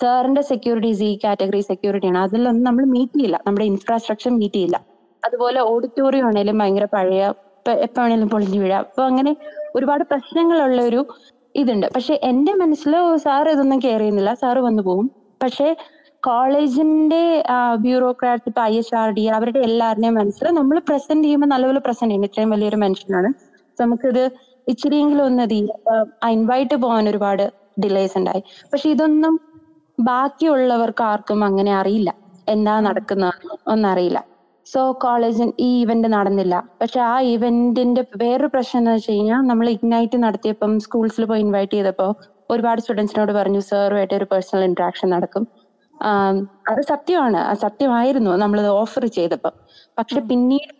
[0.00, 2.18] സാറിന്റെ സെക്യൂരിറ്റി ഈ കാറ്റഗറി സെക്യൂരിറ്റി ആണ്.
[2.26, 3.38] അതിലൊന്നും നമ്മൾ മീറ്റ് ചെയ്യില്ല.
[3.46, 4.78] നമ്മുടെ ഇൻഫ്രാസ്ട്രക്ചർ മീറ്റ് ചെയ്യില്ല.
[5.22, 7.22] അതുപോലെ ഓഡിറ്റോറിയം ആണെങ്കിലും ഭയങ്കര പഴയ
[7.86, 8.82] എപ്പോ വേണേലും പൊളിഞ്ഞു വീഴാം.
[8.86, 9.32] അപ്പൊ അങ്ങനെ
[9.76, 11.00] ഒരുപാട് പ്രശ്നങ്ങളുള്ള ഒരു
[11.54, 11.86] ഇതുണ്ട്.
[11.94, 12.92] പക്ഷെ എന്റെ മനസ്സിൽ
[13.24, 14.32] സാർ ഇതൊന്നും കെയർ ചെയ്യുന്നില്ല.
[14.42, 15.06] സാറ് വന്നു പോകും
[15.40, 15.68] പക്ഷെ
[16.22, 17.22] കോളേജിന്റെ
[17.84, 22.26] ബ്യൂറോക്രാറ്റ് ഇപ്പൊ ഐ എസ് ആർ ഡി അവരുടെ എല്ലാവരുടെയും മനസ്സിൽ നമ്മൾ പ്രസന്റ് ചെയ്യുമ്പോൾ നല്ലപോലെ പ്രസന്റ് ചെയ്യും
[22.28, 23.28] ഇത്രയും വലിയൊരു മനുഷ്യനാണ്.
[23.78, 24.22] നമുക്കിത്
[24.66, 25.44] ഇച്ചിരിയെങ്കിലും ഒന്ന്
[26.36, 27.44] ഇൻവൈറ്റ് പോകാൻ ഒരുപാട്
[27.82, 28.42] ഡിലേസ് ഉണ്ടായി.
[28.72, 29.34] പക്ഷെ ഇതൊന്നും
[29.98, 32.10] ബാക്കിയുള്ളവർക്ക് ആർക്കും അങ്ങനെ അറിയില്ല.
[32.46, 33.26] എന്താ നടക്കുന്ന
[33.74, 34.18] ഒന്നറിയില്ല
[34.68, 36.54] സോ കോളേജിൽ ഈ ഇവന്റ് നടന്നില്ല.
[36.80, 42.10] പക്ഷെ ആ ഇവന്റിന്റെ വേറൊരു പ്രശ്നം എന്ന് വെച്ച് കഴിഞ്ഞാൽ നമ്മൾ ഇഗ്നൈറ്റ് നടത്തിയപ്പം സ്കൂൾസിൽ പോയി ഇൻവൈറ്റ് ചെയ്തപ്പോൾ
[42.50, 45.44] ഒരുപാട് സ്റ്റുഡൻസിനോട് പറഞ്ഞു സാറുമായിട്ട് ഒരു പേഴ്സണൽ ഇന്ററാക്ഷൻ നടക്കും.
[46.70, 47.40] അത് സത്യമാണ്.
[47.64, 48.32] സത്യമായിരുന്നു.
[48.42, 49.54] നമ്മൾ ഓഫർ ചെയ്തപ്പോൾ
[49.98, 50.72] പക്ഷെ പിന്നീട്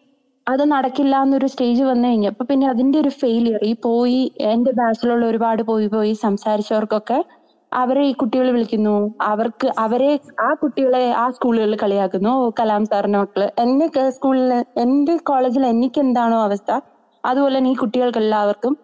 [0.46, 5.62] അത് നടക്കില്ല എന്നൊരു സ്റ്റേജ് വന്നു കഴിഞ്ഞപ്പോ പിന്നെ അതിന്റെ ഒരു ഫെയിലിയർ ഈ പോയി എന്റെ ബാച്ചിലുള്ള ഒരുപാട്
[5.68, 7.18] പോയി പോയി സംസാരിച്ചവർക്കൊക്കെ
[7.72, 8.94] അവരെ ഈ കുട്ടികൾ വിളിക്കുന്നു.
[9.20, 10.10] അവർക്ക് അവരെ
[10.40, 12.30] ആ കുട്ടികളെ ആ സ്കൂളുകളിൽ കളിയാക്കുന്നു.
[12.30, 13.50] "ഓ, കലാം സാറിന്റെ മക്കൾ.
[13.58, 16.70] എന്റെ സ്കൂളിൽ എന്റെ കോളേജിൽ എനിക്ക് എന്താണോ അവസ്ഥ
[17.24, 18.74] അതുപോലെ തന്നെ ഈ കുട്ടികൾക്ക് എല്ലാവർക്കും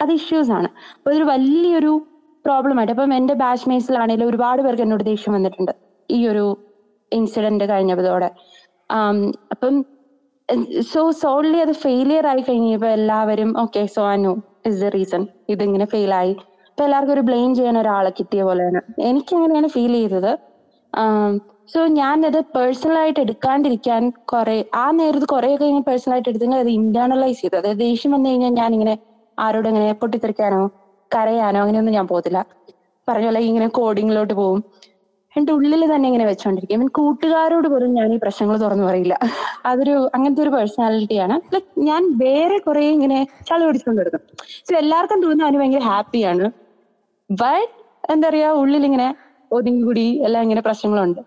[0.00, 0.68] അത് ഇഷ്യൂസ് ആണ്.
[0.96, 1.92] അപ്പൊ ഇതൊരു വലിയൊരു
[2.44, 5.72] പ്രോബ്ലം ആയിട്ട് അപ്പം എന്റെ ബാച്ച് മേറ്റ്സിലാണെങ്കിലും ഒരുപാട് പേർക്ക് എന്നോട് ദേഷ്യം വന്നിട്ടുണ്ട്
[6.10, 6.44] ഈ ഒരു
[7.12, 8.28] ഇൻസിഡന്റ് കഴിഞ്ഞതോടെ.
[9.50, 9.74] അപ്പം
[10.92, 14.32] സോ സോൺലി അത് ഫെയിലിയർ ആയി കഴിഞ്ഞപ്പോ എല്ലാവരും okay so Anu
[14.66, 16.12] is the reason ഇതിങ്ങനെ ഫെയിൽ
[16.74, 18.78] അപ്പൊ എല്ലാവർക്കും ഒരു ബ്ലെയിം ചെയ്യാൻ ഒരാളെ കിട്ടിയ പോലെയാണ്.
[19.08, 20.32] എനിക്ക് അങ്ങനെയാണ് ഫീൽ ചെയ്തത്
[21.72, 21.80] സോ
[22.56, 24.02] പേഴ്സണൽ ആയിട്ട് എടുക്കാണ്ടിരിക്കാൻ
[24.32, 27.56] കുറെ ആ നേരത്ത് കുറെ ഒക്കെ ഇങ്ങനെ പേഴ്സണൽ ആയിട്ട് എടുത്തെങ്കിൽ അത് ഇന്റേണലൈസ് ചെയ്തു.
[27.60, 28.94] അതായത് ദേഷ്യം വന്നു കഴിഞ്ഞാൽ ഞാൻ ഇങ്ങനെ
[29.38, 30.60] ആരോടും ഇങ്ങനെ പൊട്ടിത്തെറിക്കാനോ
[31.10, 32.40] കരയാനോ അങ്ങനെയൊന്നും ഞാൻ പോകത്തില്ല.
[33.08, 34.60] പറഞ്ഞ പോലെ ഇങ്ങനെ കോഡിങ്ങിലോട്ട് പോകും
[35.36, 36.80] എന്റെ ഉള്ളിൽ തന്നെ ഇങ്ങനെ വെച്ചോണ്ടിരിക്കും.
[36.80, 39.14] മീൻ കൂട്ടുകാരോട് പോലും ഞാൻ ഈ പ്രശ്നങ്ങൾ തുറന്നു പറയില്ല.
[39.70, 44.20] അതൊരു അങ്ങനത്തെ ഒരു പേഴ്സണാലിറ്റിയാണ് ലൈക് ഞാൻ വേറെ കുറെ ഇങ്ങനെ ചളി പിടിച്ചുകൊണ്ടിരുന്നു
[44.68, 46.46] സോ എല്ലാവർക്കും തോന്നുന്നു അവന് ഭയങ്കര ഹാപ്പിയാണ്
[47.30, 47.72] ബട്ട്
[48.12, 49.08] എന്താ പറയാ ഉള്ളിൽ ഇങ്ങനെ
[49.50, 51.20] ഒതുങ്ങിക്കൂടി എല്ലാം ഇങ്ങനെ പ്രശ്നങ്ങളുണ്ട്.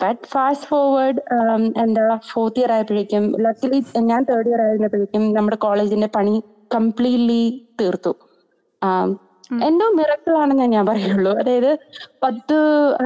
[0.00, 1.20] ബട്ട് ഫാസ്റ്റ് ഫോർവേഡ്
[1.84, 3.78] എന്താ ഫോർത്ത് ഇയർ ആയപ്പോഴേക്കും ലക്കിലി
[4.10, 6.34] ഞാൻ തേർഡ് ഇയർ ആയിരുന്നപ്പോഴേക്കും നമ്മുടെ കോളേജിന്റെ പണി
[6.74, 7.42] കംപ്ലീറ്റ്ലി
[7.80, 8.12] തീർത്തു.
[9.68, 11.32] എന്തോ മിറക്കിൾ ആണെന്ന് ഞാൻ പറയുള്ളൂ.
[11.40, 11.70] അതായത്
[12.24, 12.56] പത്ത്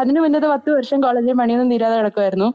[0.01, 2.49] അതിനു മുന്നത്തെ പത്ത് വർഷം കോളേജിൽ പണിയൊന്നും തീരാതെ കിടക്കുമായിരുന്നു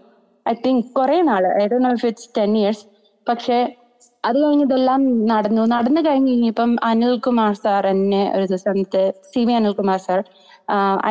[0.45, 2.83] ഐ തിങ്ക് കുറെ നാൾ I Dr know if it's ten years
[3.27, 3.57] പക്ഷെ
[4.27, 5.01] അത് കഴിഞ്ഞ് ഇതെല്ലാം
[5.31, 5.63] നടന്നു.
[5.75, 10.19] നടന്നു കഴിഞ്ഞ് കഴിഞ്ഞപ്പം അനിൽകുമാർ സാർ എന്നെ ഒരു ദിവസത്തെ C V Anilkumar sir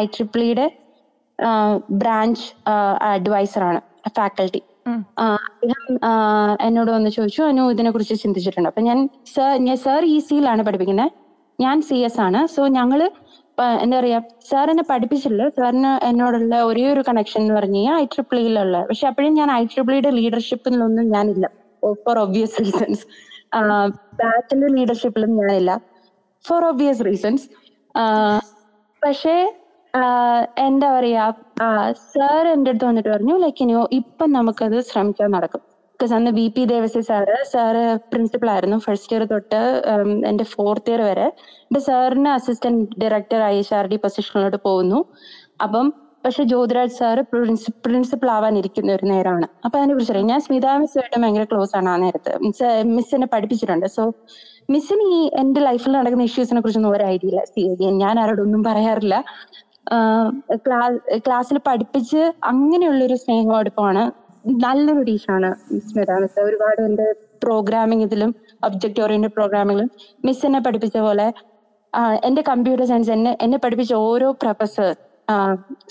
[0.00, 0.66] I ട്രിപ്പിളിയുടെ
[2.02, 2.44] branch
[3.12, 3.80] advisor ആണ്
[4.16, 4.61] ഫാക്കൽറ്റി.
[5.26, 5.85] അദ്ദേഹം
[6.66, 8.68] എന്നോട് വന്ന് ചോദിച്ചു അനു ഇതിനെ കുറിച്ച് ചിന്തിച്ചിട്ടുണ്ട്.
[8.71, 8.99] അപ്പൊ ഞാൻ
[9.35, 11.12] സർ ഞാൻ സാർ ഇ സിയിലാണ് പഠിപ്പിക്കുന്നത്
[11.59, 12.40] ഞാൻ സി എസ് ആണ്.
[12.54, 13.00] സോ ഞങ്ങൾ
[13.85, 14.18] എന്താ പറയാ
[14.50, 18.78] സാർ എന്നെ പഠിപ്പിച്ചില്ല സാറിന് എന്നോടുള്ള ഒരേ ഒരു കണക്ഷൻ എന്ന് പറഞ്ഞു കഴിഞ്ഞാൽ ഐ ട്രിപ്പിളിയിലുള്ള.
[18.88, 21.47] പക്ഷെ അപ്പോഴും ഞാൻ ഐ ട്രിപ്പിളിയുടെ ലീഡർഷിപ്പിലൊന്നും ഞാനില്ല.
[22.02, 23.04] ഫോർ ഒബ്വിയസ് റീസൺസ്
[24.20, 25.72] ബാറ്റിന്റെ ലീഡർഷിപ്പിലും ഞാനില്ല.
[26.44, 27.46] ഫോർ ഒബ്വിയസ് റീസൺസ്
[29.02, 29.36] പക്ഷേ
[29.94, 31.24] ആഹ് എന്താ പറയാ
[32.08, 35.62] സാർ എന്റെ അടുത്ത് വന്നിട്ട് പറഞ്ഞു ലൈക്ക് ഇനിയോ ഇപ്പം നമുക്കത് ശ്രമിക്കാൻ നടക്കും.
[35.92, 38.78] ബിക്കോസ് അന്ന് B P Devasy sir sir principal ആയിരുന്നു.
[38.86, 39.60] ഫസ്റ്റ് ഇയർ തൊട്ട്
[39.92, 41.26] ഉം, എന്റെ ഫോർത്ത് ഇയർ വരെ.
[41.80, 44.98] സാറിന് assistant director I H R D പൊസിഷനിലോട്ട് പോകുന്നു.
[45.64, 45.86] അപ്പം
[46.25, 47.23] പക്ഷെ ജ്യോതിരാജ് സാറ്
[47.85, 50.28] പ്രിൻസിപ്പൾ ആവാൻ ഇരിക്കുന്ന ഒരു നേരമാണ് അപ്പൊ അതിനെ കുറിച്ച് അറിയാം.
[50.33, 52.33] ഞാൻ സ്മിത മിസ്സുമായിട്ട് ഭയങ്കര ക്ലോസ് ആണ് ആ നേരത്ത്.
[52.47, 53.87] മിസ് മിസ് എന്നെ പഠിപ്പിച്ചിട്ടുണ്ട്.
[53.97, 54.02] സോ
[54.73, 57.40] മിസ്സിന് ഈ എന്റെ ലൈഫിൽ നടക്കുന്ന ഇഷ്യൂസിനെ കുറിച്ചൊന്നും ഒരു ഐഡിയ ഇല്ല.
[57.52, 57.62] സി
[58.02, 59.16] ഞാൻ ആരോടൊന്നും പറയാറില്ല.
[61.26, 62.21] ക്ലാസ്സിൽ പഠിപ്പിച്ച്
[62.52, 64.04] അങ്ങനെയുള്ളൊരു സ്നേഹം അടുപ്പമാണ്.
[64.62, 65.50] നല്ലൊരു ടീച്ചറാണ്
[65.88, 67.07] സ്മിത മിസ് ഒരുപാട് എന്റെ
[67.45, 68.31] പ്രോഗ്രാമിംഗ് ഇതിലും
[68.64, 69.88] ഒബ്ജക്റ്റ് ഓറിയന്റഡ് പ്രോഗ്രാമിങ്ങിലും
[70.25, 71.26] മിസ് എന്നെ പഠിപ്പിച്ച പോലെ
[72.28, 74.93] എന്റെ കമ്പ്യൂട്ടർ സയൻസ് എന്നെ എന്നെ പഠിപ്പിച്ച ഓരോ പ്രൊഫസർ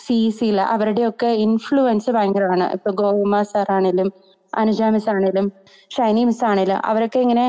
[0.06, 2.66] സി സിയിൽ അവരുടെയൊക്കെ ഇൻഫ്ലുവൻസ് ഭയങ്കരമാണ്.
[2.78, 3.70] ഇപ്പൊ ഗോകുമാ സാർ
[4.54, 5.46] അനുജ മിസ് ആണേലും
[5.92, 7.46] ഷൈനി മിസ് ആണേലും അവരൊക്കെ ഇങ്ങനെ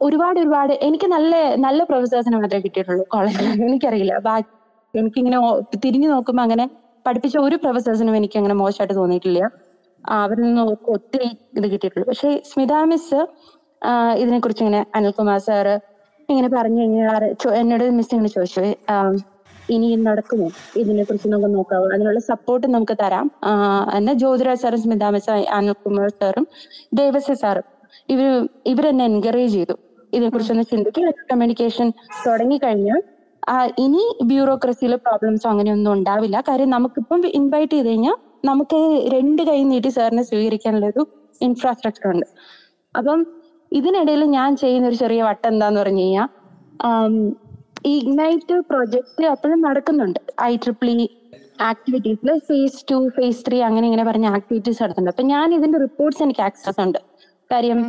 [0.00, 1.32] ഒരുപാട് ഒരുപാട് എനിക്ക് നല്ല
[1.64, 4.14] നല്ല പ്രൊഫസേഴ്സിനെ മാത്രമേ കിട്ടിയിട്ടുള്ളൂ കോളേജിൽ എനിക്കറിയില്ല.
[4.28, 4.48] ബാക്കി
[4.94, 5.38] എനിക്കിങ്ങനെ
[5.84, 6.64] തിരിഞ്ഞു നോക്കുമ്പോൾ അങ്ങനെ
[7.06, 9.40] പഠിപ്പിച്ച ഒരു പ്രൊഫസേഴ്സിനും എനിക്ക് അങ്ങനെ മോശമായിട്ട് തോന്നിയിട്ടില്ല.
[10.04, 10.62] അവരിൽ നിന്ന്
[10.94, 11.28] ഒത്തിരി
[11.58, 12.06] ഇത് കിട്ടിയിട്ടുള്ളൂ.
[12.10, 13.20] പക്ഷേ സ്മിത മിസ്
[14.22, 15.74] ഇതിനെക്കുറിച്ച് ഇങ്ങനെ അനിൽകുമാർ സാറ്
[16.28, 17.24] ഇങ്ങനെ പറഞ്ഞു കഴിഞ്ഞാൽ
[17.60, 18.62] എന്നോട് മിസ് ഇങ്ങനെ ചോദിച്ചു.
[19.62, 20.50] ആ, ഇനി ഇത് നടക്കുമോ?
[20.76, 23.30] ഇതിനെ കുറിച്ച് നമുക്ക് നോക്കാവൂ അതിനുള്ള സപ്പോർട്ട് നമുക്ക് തരാം.
[23.44, 23.50] ആ,
[23.94, 26.46] എന്നാൽ ജ്യോതിരാജ് സാറും സ്മിത മിസ് അനിൽകുമാർ സാറും
[26.94, 27.64] ദേവസ്യ സാറും
[28.08, 29.74] ഇവർ ഇവരെന്നെ എൻകറേജ് ചെയ്തു.
[30.12, 31.10] ഇതിനെക്കുറിച്ചൊന്ന് ചിന്തിക്കുക.
[31.10, 31.92] കമ്മ്യൂണിക്കേഷൻ
[32.26, 33.02] തുടങ്ങിക്കഴിഞ്ഞാൽ
[33.48, 36.40] ആ, ഇനി ബ്യൂറോക്രസിയിലെ പ്രോബ്ലംസോ അങ്ങനെയൊന്നും ഉണ്ടാവില്ല.
[36.40, 38.14] കാര്യം നമുക്കിപ്പം ഇൻവൈറ്റ് ചെയ്ത് കഴിഞ്ഞാൽ
[38.44, 41.08] നമുക്ക് രണ്ട് കൈ നീട്ടി സാറിനെ സ്വീകരിക്കാനുള്ള ഒരു
[41.40, 42.26] ഇൻഫ്രാസ്ട്രക്ചർ ഉണ്ട്.
[42.94, 43.26] അപ്പം
[43.72, 46.28] ഇതിനിടയിൽ ഞാൻ ചെയ്യുന്ന ഒരു ചെറിയ വട്ടം എന്താന്ന് പറഞ്ഞു കഴിഞ്ഞാൽ
[47.84, 50.20] ഈ ഇഗ്നൈറ്റ് പ്രൊജക്ട് അപ്പോഴും നടക്കുന്നുണ്ട്.
[50.42, 51.06] ഐ ട്രിപ്പിൾ ഇ
[51.70, 55.14] ആക്ടിവിറ്റീസിൽ ഫേസ് ടു ഫേസ് ത്രീ അങ്ങനെ ഇങ്ങനെ പറഞ്ഞ ആക്ടിവിറ്റീസ് നടത്തുന്നുണ്ട്.
[55.14, 57.00] അപ്പൊ ഞാൻ ഇതിന്റെ റിപ്പോർട്ട്സ് എനിക്ക് ആക്സസ് ഉണ്ട്.
[57.50, 57.80] കാര്യം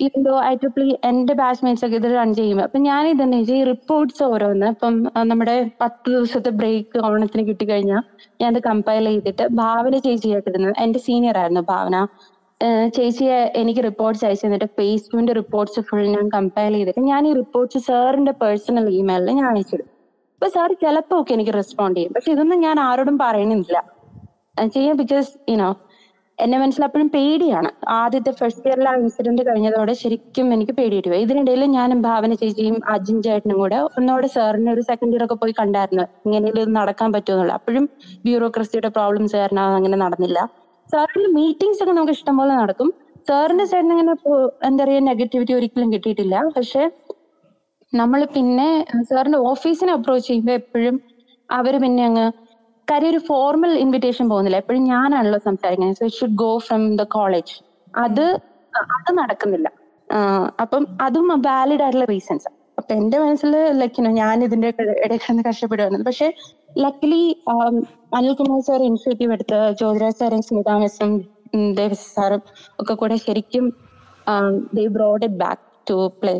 [0.00, 4.22] ഇപ്പോ ഐ ട്രിപ്പിൾ എന്റെ ബാച്ച്മേറ്റ്സ് ഒക്കെ ഇത് റൺ ചെയ്യുമ്പോൾ അപ്പൊ ഞാൻ ഇതെന്ന് വെച്ചാൽ ഈ റിപ്പോർട്ട്സ്
[4.28, 4.94] ഓരോന്ന് ഇപ്പം
[5.30, 8.02] നമ്മുടെ പത്ത് ദിവസത്തെ ബ്രേക്ക് ഓണത്തിന് കിട്ടിക്കഴിഞ്ഞാൽ
[8.40, 11.96] ഞാൻ അത് കമ്പയർ ചെയ്തിട്ട് ഭാവന ചേച്ചിയായിട്ടിരുന്നത് എന്റെ സീനിയർ ആയിരുന്നു ഭാവന
[12.66, 17.80] ഏഹ് ചേച്ചിയെ എനിക്ക് റിപ്പോർട്ട്സ് അയച്ചു തന്നിട്ട് പ്ലേസ്മെന്റ് റിപ്പോർട്ട്സ് ഫുൾ ഞാൻ കമ്പയർ ചെയ്തിട്ട് ഞാൻ ഈ റിപ്പോർട്ട്സ്
[17.88, 19.88] സാറിന്റെ പേഴ്സണൽ ഇമെയിലിൽ ഞാൻ അയച്ചിടും.
[20.34, 22.12] അപ്പൊ സാർ ചിലപ്പോ ഒക്കെ എനിക്ക് റെസ്പോണ്ട് ചെയ്യും.
[22.14, 23.76] പക്ഷെ ഇതൊന്നും ഞാൻ ആരോടും പറയണില്ല
[24.74, 25.70] ചെയ്യാം ബിക്കോസ് യുനോ
[26.38, 27.68] എന്നെ മനസ്സിലപ്പോഴും പേടിയാണ്.
[28.00, 31.22] ആദ്യത്തെ ഫസ്റ്റ് ഇയറിൽ ആ ഇൻസിഡന്റ് കഴിഞ്ഞതോടെ ശരിക്കും എനിക്ക് പേടിയിട്ട് പോയി.
[31.26, 36.04] ഇതിനിടയിൽ ഞാൻ ഭാവന ചേച്ചിയും അജിൻ ചേട്ടനും കൂടെ ഒന്നോടെ സാറിന് ഒരു സെക്കൻഡ് ഇയർ ഒക്കെ പോയി കണ്ടായിരുന്നു.
[36.26, 37.86] ഇങ്ങനെ ഇത് നടക്കാൻ പറ്റുമെന്നുള്ള അപ്പോഴും
[38.24, 40.40] ബ്യൂറോക്രസിയുടെ പ്രോബ്ലംസ് കാരണം അങ്ങനെ നടന്നില്ല.
[40.92, 42.88] സാറിന്റെ മീറ്റിംഗ്സ് ഒക്കെ നമുക്ക് ഇഷ്ടംപോലെ നടക്കും.
[43.28, 44.14] സാറിന്റെ സൈഡിൽ ഇങ്ങനെ
[44.68, 46.36] എന്താ പറയാ നെഗറ്റിവിറ്റി ഒരിക്കലും കിട്ടിയിട്ടില്ല.
[46.56, 46.82] പക്ഷെ
[47.92, 48.68] നമ്മൾ പിന്നെ
[49.10, 50.96] സാറിന്റെ ഓഫീസിനെ അപ്രോച്ച് ചെയ്യുമ്പോൾ എപ്പോഴും
[51.48, 52.26] അവർ പിന്നെ അങ്ങ്
[52.88, 54.58] കാര്യം ഒരു ഫോർമൽ ഇൻവിറ്റേഷൻ പോകുന്നില്ല.
[54.62, 55.98] എപ്പോഴും ഞാനാണല്ലോ സംസാരിക്കുന്നത്.
[56.00, 57.54] So it should go from the college
[57.94, 58.24] അത്
[58.96, 59.68] അത് നടക്കുന്നില്ല.
[60.62, 62.48] അപ്പം അതും വാലിഡ് ആയിട്ടുള്ള റീസൺസ്
[62.78, 64.68] അപ്പൊ എന്റെ മനസ്സിൽ ലക്കിനോ ഞാൻ ഇതിന്റെ
[65.04, 66.06] ഇടയിൽ കിടന്ന് കഷ്ടപ്പെടുവായിരുന്നു.
[66.08, 66.28] പക്ഷെ
[66.84, 67.22] ലക്കിലി
[68.18, 71.12] അനിൽകുമാർ സാർ ഇനിഷ്യേറ്റീവ് എടുത്ത് ജ്യോതിരാജ് സാറും സ്മിതാ മിസ്സും
[71.78, 72.42] ദേവസ് സാറും
[72.78, 73.64] ഒക്കെ കൂടെ ശരിക്കും
[74.76, 76.34] they brought it back to play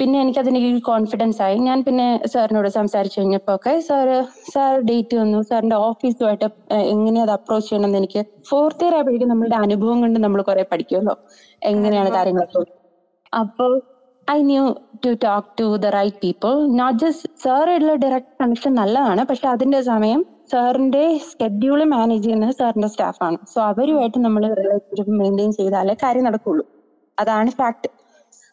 [0.00, 0.58] പിന്നെ എനിക്ക് അതിന്
[0.88, 1.56] കോൺഫിഡൻസ് ആയി.
[1.66, 4.16] ഞാൻ പിന്നെ സാറിനോട് സംസാരിച്ചു കഴിഞ്ഞപ്പോ ഒക്കെ സാറ്
[4.52, 5.40] സാർ ഡേറ്റ് വന്നു.
[5.50, 6.46] സാറിന്റെ ഓഫീസുമായിട്ട്
[6.92, 8.20] എങ്ങനെയത് അത് അപ്രോച്ച് ചെയ്യണമെന്ന് എനിക്ക്
[8.50, 11.14] ഫോർത്ത് ഇയർ ആയപ്പോഴേക്കും നമ്മളുടെ അനുഭവം കൊണ്ട് നമ്മൾ കുറെ പഠിക്കുമല്ലോ
[11.62, 12.62] എങ്ങനെയാണ് കാര്യങ്ങളൊക്കെ?
[13.32, 13.72] അപ്പോൾ
[14.32, 14.64] I knew
[15.04, 20.20] to talk to the right people not just സാറുള്ള direct connection നല്ലതാണ് പക്ഷെ അതിന്റെ സമയം
[20.52, 26.64] സാറിന്റെ സ്കെഡ്യൂൾ മാനേജ് ചെയ്യുന്നത് സാറിന്റെ സ്റ്റാഫാണ് സോ അവരുമായിട്ട് നമ്മൾ റിലേഷൻഷിപ്പ് മെയിന്റെയിൻ ചെയ്താലേ കാര്യം നടക്കുള്ളൂ.
[27.18, 27.88] അതാണ് ഫാക്ട്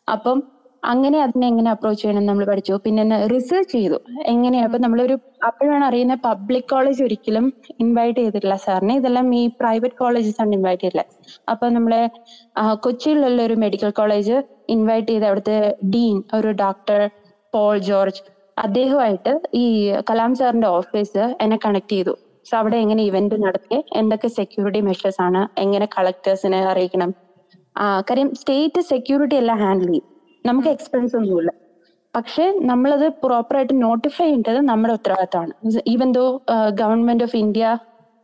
[0.07, 0.37] അപ്പം
[0.83, 2.73] അങ്ങനെ അതിനെ എങ്ങനെ അപ്രോച്ച് ചെയ്യണം നമ്മൾ പഠിച്ചു.
[2.85, 3.97] പിന്നെ റിസർച്ച് ചെയ്തു.
[4.33, 4.63] എങ്ങനെയാ?
[4.67, 5.15] അപ്പൊ നമ്മളൊരു
[5.47, 7.45] അപ്പോഴാണ് അറിയുന്നത് പബ്ലിക് കോളേജ് ഒരിക്കലും
[7.83, 8.93] ഇൻവൈറ്റ് ചെയ്തിട്ടില്ല സാറിനെ.
[9.01, 11.03] ഇതെല്ലാം ഈ പ്രൈവറ്റ് കോളേജസ് ആണ് ഇൻവൈറ്റ് ചെയ്തില്ല
[11.53, 12.01] അപ്പൊ നമ്മളെ
[12.85, 14.37] കൊച്ചിയിലുള്ള ഒരു മെഡിക്കൽ കോളേജ്
[14.75, 15.57] ഇൻവൈറ്റ് ചെയ്ത് അവിടുത്തെ
[15.95, 17.01] ഡീൻ ഒരു ഡോക്ടർ
[17.53, 18.21] പോൾ ജോർജ്
[18.57, 19.65] അദ്ദേഹമായിട്ട് ഈ
[20.09, 22.13] കലാം സാറിന്റെ ഓഫീസ് എന്നെ കണക്ട് ചെയ്തു.
[22.45, 27.11] സോ അവിടെ എങ്ങനെ ഇവന്റ് നടത്തി എന്തൊക്കെ സെക്യൂരിറ്റി മെഷേഴ്സ് ആണ് എങ്ങനെ കളക്ടേഴ്സിനെ അറിയിക്കണം.
[28.09, 30.05] കാര്യം സ്റ്റേറ്റ് സെക്യൂരിറ്റി എല്ലാം ഹാൻഡിൽ ചെയ്യും.
[30.45, 31.51] നമുക്ക് എക്സ്പെൻസ് ഒന്നുമില്ല.
[32.15, 35.53] പക്ഷെ നമ്മളത് പ്രോപ്പറായിട്ട് നോട്ടിഫൈ ചെയ്യേണ്ടത് നമ്മുടെ ഉത്തരവാദിത്തമാണ്.
[35.93, 36.25] Even though
[36.81, 37.65] government of India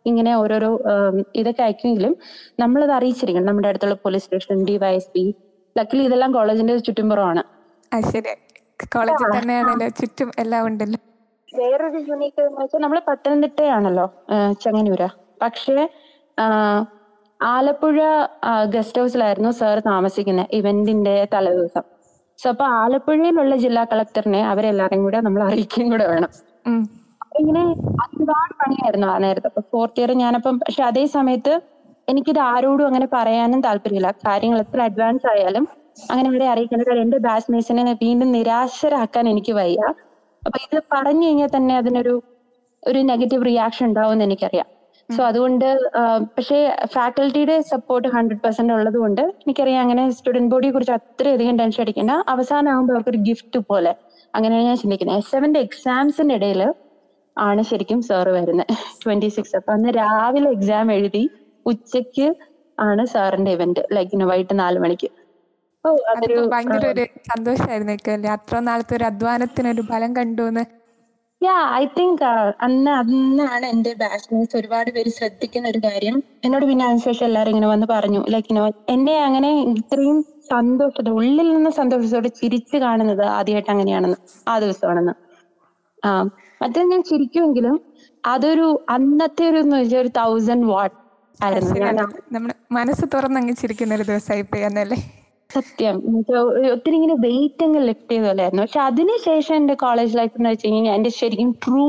[0.06, 0.70] ഇങ്ങനെ ഓരോരോ
[1.42, 2.14] ഇതൊക്കെ അയക്കുമെങ്കിലും
[2.62, 3.48] നമ്മളത് അറിയിച്ചിരിക്കണം.
[3.50, 5.26] നമ്മുടെ അടുത്തുള്ള പോലീസ് സ്റ്റേഷൻ ഡിവൈഎസ്പി
[5.76, 7.44] ലക്കിലി ഇതെല്ലാം കോളേജിന്റെ ചുറ്റുംപുറമാണ്.
[8.96, 11.00] കോളേജിൽ തന്നെയാണല്ലോ ചുറ്റും എല്ലാം ഉണ്ടല്ലോ.
[11.60, 14.06] വേറൊരു യൂണിക് എന്ന് വെച്ചാൽ നമ്മൾ പത്തനംതിട്ടയാണല്ലോ
[14.64, 15.04] ചെങ്ങന്നൂര.
[15.42, 15.88] പക്ഷേ
[17.40, 18.00] ആലപ്പുഴ
[18.76, 21.86] ഗസ്റ്റ് ഹൗസിലായിരുന്നു സാർ താമസിക്കുന്നത് ഇവന്റിന്റെ തലേദിവസം.
[22.40, 26.32] സോ അപ്പൊ ആലപ്പുഴയിലുള്ള ജില്ലാ കളക്ടറിനെ അവരെല്ലാരെയും കൂടെ നമ്മൾ അറിയിക്കുകയും കൂടെ വേണം.
[27.42, 27.62] ഇങ്ങനെ
[28.06, 29.50] ഒരുപാട് പണിയായിരുന്നു ആ നേരത്തെ.
[29.52, 31.54] അപ്പൊ ഫോർത്ത് ഇയർ ഞാനപ്പം പക്ഷെ അതേ സമയത്ത്
[32.08, 34.10] എനിക്കിത് ആരോടും അങ്ങനെ പറയാനും താല്പര്യമില്ല.
[34.28, 35.66] കാര്യങ്ങൾ എത്ര അഡ്വാൻസ് ആയാലും
[36.10, 39.80] അങ്ങനെ ഇവിടെ അറിയിക്കേണ്ട കാര്യം എന്റെ ബാച്ച്മേറ്റ്സിനെ വീണ്ടും നിരാശരാക്കാൻ എനിക്ക് വയ്യ.
[40.44, 42.14] അപ്പൊ ഇത് പറഞ്ഞു കഴിഞ്ഞാൽ തന്നെ അതിനൊരു
[42.84, 44.68] ഒരു നെഗറ്റീവ് റിയാക്ഷൻ ഉണ്ടാവും എന്ന് എനിക്കറിയാം.
[45.10, 45.66] സോ അതുകൊണ്ട്
[46.36, 46.58] പക്ഷേ
[46.94, 52.14] ഫാക്കൽറ്റിയുടെ സപ്പോർട്ട് ഹൺഡ്രഡ് പെർസെന്റ് ഉള്ളത് കൊണ്ട് എനിക്കറിയാം അങ്ങനെ സ്റ്റുഡന്റ് ബോഡിയെ കുറിച്ച് അത്രയധികം ടെൻഷൻ അടിക്കേണ്ട.
[52.34, 53.92] അവസാനം ആകുമ്പോൾ അവർക്കൊരു ഗിഫ്റ്റ് പോലെ.
[54.34, 55.20] അങ്ങനെയാണ് ഞാൻ ചിന്തിക്കുന്നത്.
[55.22, 56.62] എസ് സെവന്റെ എക്സാംസിന്റെ ഇടയിൽ
[57.38, 58.74] ആണ് ശരിക്കും സാറ് വരുന്നത്.
[59.02, 61.24] ട്വന്റി സിക്സ് അപ്പൊ അന്ന് രാവിലെ എക്സാം എഴുതി
[61.66, 62.28] ഉച്ചയ്ക്ക്
[62.78, 65.10] ആണ് സാറിന്റെ ഇവന്റ് ലൈക്ക് വൈകിട്ട് നാല് മണിക്ക്.
[65.86, 67.94] ഓ അതൊരു അതിപ്പോ ഭയങ്കര ഒരു സന്തോഷമായിരുന്നു
[68.36, 70.64] അത്ര നാളത്തെ ഒരു അധ്വാനത്തിന് ഒരു ഫലം കണ്ടു എന്ന്
[71.46, 72.24] യാ ഐ തിങ്ക്
[72.66, 76.16] അന്ന് അന്നാണ് എന്റെ ബാച്ച്മേറ്റ്സ് ഒരുപാട് പേര് ശ്രദ്ധിക്കുന്ന ഒരു കാര്യം.
[76.44, 80.18] എന്നോട് പിന്നെ അതിനുശേഷം എല്ലാരും ഇങ്ങനെ വന്ന് പറഞ്ഞു ലൈക്ക് ഇനോ എന്നെ അങ്ങനെ ഇത്രയും
[80.50, 85.14] സന്തോഷത്തോടെ ഉള്ളിൽ നിന്ന് സന്തോഷത്തോടെ ചിരിച്ചു കാണുന്നത് ആദ്യമായിട്ട് അങ്ങനെയാണെന്ന് ആ ദിവസമാണെന്ന്.
[86.04, 86.10] ആ
[86.62, 87.76] മറ്റേ ഞാൻ ചിരിക്കുമെങ്കിലും
[88.24, 89.62] അതൊരു അന്നത്തെ ഒരു
[90.02, 90.96] ഒരു തൗസൻഡ് വാട്ട്
[91.40, 91.76] ആയിരുന്നു.
[92.34, 95.00] നമ്മുടെ മനസ്സ് തുറന്നങ്ങ് ചിരിക്കുന്ന ഒരു ദിവസമായി പോയി എന്നല്ലേ
[95.56, 95.96] സത്യം.
[96.10, 96.36] എനിക്ക്
[96.74, 101.12] ഒത്തിരി ഇങ്ങനെ വെയിറ്റ് അങ്ങ് ലിഫ്റ്റ് ചെയ്ത പക്ഷെ അതിനുശേഷം എന്റെ കോളേജ് ലൈഫ് എന്ന് വെച്ച് കഴിഞ്ഞാൽ എന്റെ
[101.20, 101.88] ശരിക്കും ട്രൂ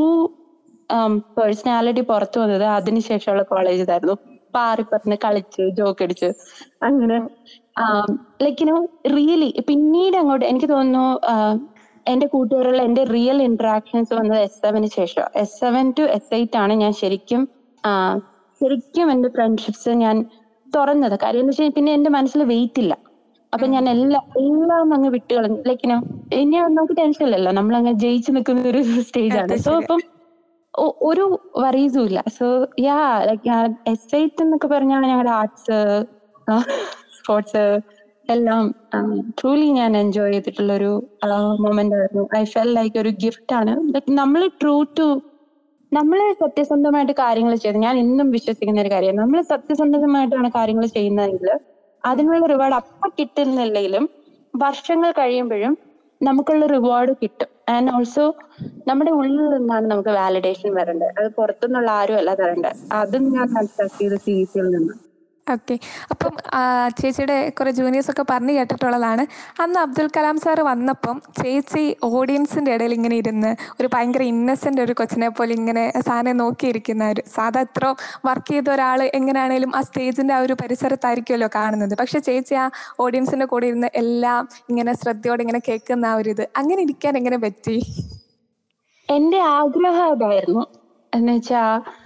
[1.37, 4.17] പേഴ്സണാലിറ്റി പുറത്തു വന്നത് അതിനുശേഷമുള്ള കോളേജ് ഇതായിരുന്നു.
[4.55, 6.29] പാറി പറഞ്ഞ് കളിച്ച് ജോക്ക് അടിച്ച്
[6.83, 7.17] അങ്ങനെ
[8.45, 8.77] ലൈക്ക് യു നോ
[9.15, 11.57] റിയലി പിന്നീട് അങ്ങോട്ട് എനിക്ക് തോന്നുന്നു ആം,
[12.07, 16.75] എന്റെ കൂട്ടുകാരുള്ള എന്റെ റിയൽ ഇന്ററാക്ഷൻസ് വന്നത് എസ് സെവന് ശേഷം S seven to S eight ആണ്
[16.83, 17.43] ഞാൻ ശരിക്കും
[18.61, 20.17] ശരിക്കും എന്റെ ഫ്രണ്ട്ഷിപ്സ് ഞാൻ
[20.69, 21.17] തുറന്നത്.
[21.23, 22.93] കാര്യം എന്ന് വെച്ചാൽ പിന്നെ എന്റെ മനസ്സിൽ വെയിറ്റ് ഇല്ല.
[23.53, 25.61] അപ്പൊ ഞാൻ എല്ലാം എല്ലാം അങ്ങ് വിട്ട് കളഞ്ഞു.
[25.69, 25.89] ലൈക്ക്
[26.39, 27.51] ഇനി നമുക്ക് ടെൻഷൻ ഇല്ലല്ലോ.
[27.59, 29.55] നമ്മൾ അങ്ങ് ജയിച്ചു നിൽക്കുന്ന ഒരു സ്റ്റേജ് ആണ്.
[29.65, 30.01] സോ അപ്പം
[31.09, 31.25] ഒരു
[31.63, 32.21] വറീസും ഇല്ല.
[32.37, 32.47] സോ
[32.87, 32.97] യാ
[33.29, 33.47] ലൈക്
[33.93, 35.79] എസ് ഐറ്റ് എന്നൊക്കെ പറഞ്ഞാണ് ഞങ്ങളുടെ ആർട്സ്
[37.19, 37.65] സ്പോർട്സ്
[38.29, 38.63] എല്ലാം
[39.39, 40.91] ട്രൂലി ഞാൻ എൻജോയ് ചെയ്തിട്ടുള്ള ഒരു
[41.65, 42.25] മൊമെന്റ് ആയിരുന്നു.
[42.37, 43.75] ഐ ഫെൽ ലൈക്ക് ഒരു ഗിഫ്റ്റ് ആണ്.
[43.93, 45.07] ലൈക്ക് നമ്മൾ ട്രൂ ടു
[45.93, 49.21] നമ്മൾ സത്യസന്ധമായിട്ട് കാര്യങ്ങൾ ചെയ്ത് ഞാൻ ഇന്നും വിശ്വസിക്കുന്ന ഒരു കാര്യമാണ്.
[49.23, 51.51] നമ്മൾ സത്യസന്ധമായിട്ടാണ് കാര്യങ്ങൾ ചെയ്യുന്നതെങ്കിൽ
[52.07, 54.05] അതിനുള്ള റിവാർഡ് അപ്പൊ കിട്ടുന്നില്ലെങ്കിലും
[54.55, 55.73] വർഷങ്ങൾ കഴിയുമ്പോഴും
[56.21, 57.49] നമുക്കുള്ള റിവാർഡ് കിട്ടും.
[57.69, 58.25] ആൻഡ് ഓൾസോ
[58.89, 61.13] നമ്മുടെ ഉള്ളിൽ നിന്നാണ് നമുക്ക് വാലിഡേഷൻ വരേണ്ടത്.
[61.19, 62.77] അത് പുറത്തുനിന്നുള്ള ആരും അല്ല തരേണ്ടത്.
[62.93, 64.95] അതും ഞാൻ മനസ്സിലാക്കിയത് സി സിയിൽ നിന്ന്
[65.47, 65.75] ഓക്കെ.
[66.13, 66.33] അപ്പം
[66.99, 69.23] ചേച്ചിയുടെ കുറെ ജൂനിയേഴ്സ് ഒക്കെ പറഞ്ഞു കേട്ടിട്ടുള്ളതാണ്.
[69.63, 75.29] അന്ന് അബ്ദുൽ കലാം സാർ വന്നപ്പം ചേച്ചി ഓഡിയൻസിന്റെ ഇടയിൽ ഇങ്ങനെ ഇരുന്ന് ഒരു ഭയങ്കര ഇന്നസെന്റ് ഒരു കൊച്ചിനെ
[75.37, 77.85] പോലെ ഇങ്ങനെ സാറിനെ നോക്കിയിരിക്കുന്ന ഒരു സാധാ എത്ര
[78.29, 81.95] വർക്ക് ചെയ്ത ഒരാൾ എങ്ങനെയാണേലും ആ സ്റ്റേജിന്റെ ആ ഒരു പരിസരത്തായിരിക്കുമല്ലോ കാണുന്നത്.
[82.01, 82.67] പക്ഷെ ചേച്ചി ആ
[83.05, 87.77] ഓഡിയൻസിന്റെ കൂടെ ഇരുന്ന് എല്ലാം ഇങ്ങനെ ശ്രദ്ധയോടെ ഇങ്ങനെ കേൾക്കുന്ന ആ ഒരു ഇത് അങ്ങനെ ഇരിക്കാൻ എങ്ങനെ പറ്റി?
[89.09, 90.65] എന്റെ ആഗ്രഹം അതായിരുന്നു.
[91.13, 92.06] എന്ന് വെച്ചാ ഉം,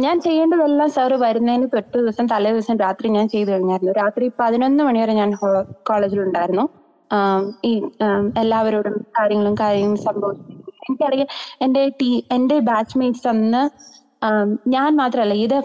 [0.00, 3.92] ഞാൻ ചെയ്യേണ്ടതെല്ലാം സാറ് വരുന്നതിന് തൊട്ട് ദിവസം തലേ ദിവസം രാത്രി ഞാൻ ചെയ്തു കഴിഞ്ഞായിരുന്നു.
[3.92, 5.30] രാത്രി പതിനൊന്ന് മണി വരെ ഞാൻ
[5.84, 6.64] കോളേജിലുണ്ടായിരുന്നു ഉണ്ടായിരുന്നു
[7.64, 7.72] ഈ
[8.36, 10.44] എല്ലാവരോടും കാര്യങ്ങളും കാര്യങ്ങളും സംഭവിച്ചു
[10.82, 11.28] എനിക്കറിയാം
[11.62, 13.62] എന്റെ ടീ എന്റെ ബാച്ച്മേറ്റ്സ് അന്ന്
[14.68, 15.56] ഞാൻ മാത്രമല്ല ഇത്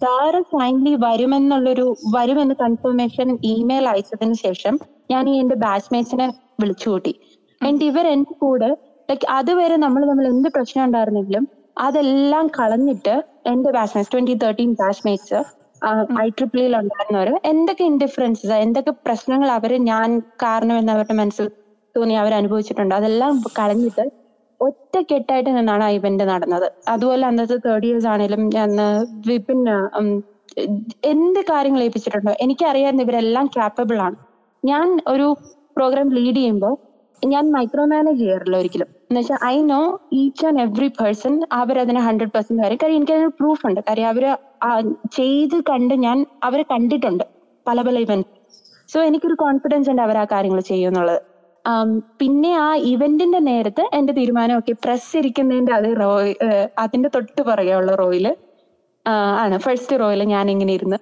[0.00, 4.76] സാറ് ഫൈനലി വരുമെന്നുള്ളൊരു വരുമെന്ന് കൺഫർമേഷൻ ഇമെയിൽ അയച്ചതിന് ശേഷം
[5.10, 6.26] ഞാൻ ഈ എന്റെ ബാച്ച്മേറ്റ്സിനെ
[6.60, 7.12] വിളിച്ചു കൂട്ടി
[7.60, 8.06] എന്റെ ഇവർ
[8.40, 8.70] കൂടെ
[9.08, 11.44] ലൈക്ക് അതുവരെ നമ്മൾ നമ്മൾ എന്ത് പ്രശ്നം ഉണ്ടായിരുന്നെങ്കിലും
[11.76, 13.14] അതെല്ലാം കളഞ്ഞിട്ട്
[13.46, 15.40] എന്റെ batchmates twenty thirteen batchmates
[16.22, 20.08] I ട്രിപ്പിളിൽ ഉണ്ടായിരുന്നവര് എന്തൊക്കെ ഇൻഡിഫറൻസസ് എന്തൊക്കെ പ്രശ്നങ്ങൾ അവർ ഞാൻ
[20.42, 21.46] കാരണമെന്ന് അവരുടെ മനസ്സിൽ
[21.94, 22.94] തോന്നി അവർ അനുഭവിച്ചിട്ടുണ്ട്.
[22.94, 24.04] അതെല്ലാം കളഞ്ഞിട്ട്
[24.60, 26.66] ഒറ്റക്കെട്ടായിട്ട് നിന്നാണ് ആ ഇവന്റ് നടന്നത്.
[26.88, 28.70] അതുപോലെ അന്നത്തെ തേർഡ് ഇയേഴ്സ് ആണെങ്കിലും ഞാൻ
[29.28, 29.60] വിപിൻ
[31.12, 32.32] എന്ത് കാര്യങ്ങൾ ഏൽപ്പിച്ചിട്ടുണ്ടോ?
[32.44, 34.16] എനിക്കറിയാവുന്ന ഇവരെല്ലാം ക്യാപ്പബിൾ ആണ്.
[34.62, 35.26] ഞാൻ ഒരു
[35.76, 36.74] പ്രോഗ്രാം ലീഡ് ചെയ്യുമ്പോൾ
[37.32, 38.88] ഞാൻ മൈക്രോ മാനേജ് ചെയ്യാറില്ല ഒരിക്കലും.
[39.10, 39.80] എന്ന് വെച്ചാൽ I know
[40.20, 43.80] each and every person അവരതിനെ ഹൺഡ്രഡ് പെർസെന്റ് കാര്യം കാര്യം എനിക്കതിന് പ്രൂഫ് ഉണ്ട്.
[43.88, 44.24] കാര്യം അവർ
[45.18, 47.24] ചെയ്ത് കണ്ട് ഞാൻ അവരെ കണ്ടിട്ടുണ്ട്
[47.66, 48.28] പല പല ഇവന്റ്
[48.88, 51.20] സോ എനിക്കൊരു കോൺഫിഡൻസ് ഉണ്ട് അവർ ആ കാര്യങ്ങൾ ചെയ്യുമെന്നുള്ളത്.
[51.64, 56.10] ആം, പിന്നെ ആ ഇവന്റിന്റെ നേരത്ത് എന്റെ തീരുമാനം ഒക്കെ പ്രസ് ഇരിക്കുന്നതിന്റെ അത് റോ
[56.78, 58.26] അതിന്റെ തൊട്ട് പുറകെയുള്ള റോയിൽ
[59.42, 59.56] ആണ്.
[59.66, 60.98] ഫസ്റ്റ് റോയിൽ ഞാൻ ഇങ്ങനെ ഇരുന്ന്.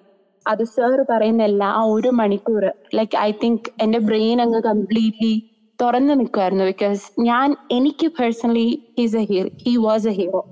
[0.47, 2.63] അത് സാർ പറയുന്ന എല്ലാ ആ ഒരു മണിക്കൂർ
[2.95, 5.35] ലൈക്ക് ഐ തിങ്ക് എന്റെ ബ്രെയിൻ അങ്ങ് കംപ്ലീറ്റ്ലി
[5.83, 8.69] തുറന്നു നിൽക്കുമായിരുന്നു ബിക്കോസ് ഞാൻ എനിക്ക് personally
[8.99, 10.43] he's a hero he was a hero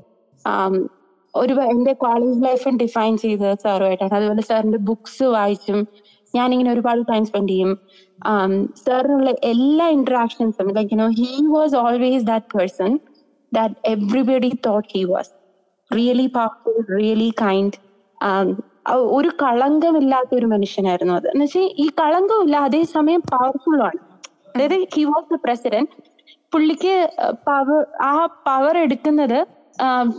[1.34, 4.14] ഒരു എന്റെ കോളേജ് ലൈഫ് ഡിഫൈൻ ചെയ്തത് സാറുമായിട്ടാണ്.
[4.14, 5.78] അതുപോലെ സാറിന്റെ ബുക്സ് വായിച്ചും
[6.34, 7.70] ഞാൻ ഇങ്ങനെ ഒരുപാട് ടൈം സ്പെൻഡ് ചെയ്യും.
[8.86, 12.90] സാറിനുള്ള എല്ലാ ഇന്ററാക്ഷൻസും like you know he was always that person
[13.52, 15.32] that everybody thought he was
[15.90, 17.78] really powerful really kind
[19.18, 21.28] ഒരു കളങ്കമില്ലാത്ത ഒരു മനുഷ്യനായിരുന്നു അത്.
[21.28, 24.00] എന്ന് വെച്ചാൽ ഈ കളങ്കമില്ല അതേസമയം പവർഫുൾ ആണ്.
[24.54, 25.94] അതായത് ഹി വാസ് ദ പ്രസിഡന്റ്
[26.52, 26.94] പുള്ളിക്ക്
[27.48, 28.12] പവർ ആ
[28.48, 29.38] പവർ എടുക്കുന്നത്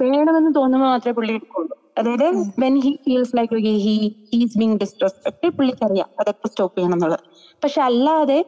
[0.02, 1.74] വേണമെന്ന് തോന്നുമ്പോൾ മാത്രമേ പുള്ളി എടുക്കുള്ളൂ.
[2.00, 2.28] അതായത്
[2.64, 3.96] when he feels like he
[4.34, 7.26] is being disrespect പുള്ളിക്കറിയാം അതൊക്കെ സ്റ്റോപ്പ് ചെയ്യണം എന്നുള്ളത്
[7.64, 8.40] പക്ഷെ അല്ലാതെ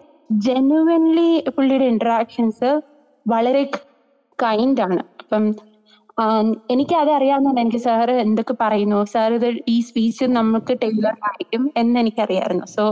[0.45, 2.69] ജെനുവൻലി പുള്ളിയുടെ ഇന്ററാക്ഷൻസ്
[3.25, 3.63] വളരെ
[4.39, 5.01] കൈൻഡ് ആണ്.
[5.23, 5.43] അപ്പം
[6.73, 7.61] എനിക്ക് അത് അറിയാവുന്നതാണ്.
[7.65, 8.99] എനിക്ക് സാറ് എന്തൊക്കെ പറയുന്നു?
[9.13, 12.65] സാർ ഇത് ഈ സ്പീച്ച് നമുക്ക് ടൈലർ ആയിരിക്കും എന്ന് എനിക്കറിയായിരുന്നു.
[12.75, 12.83] സോ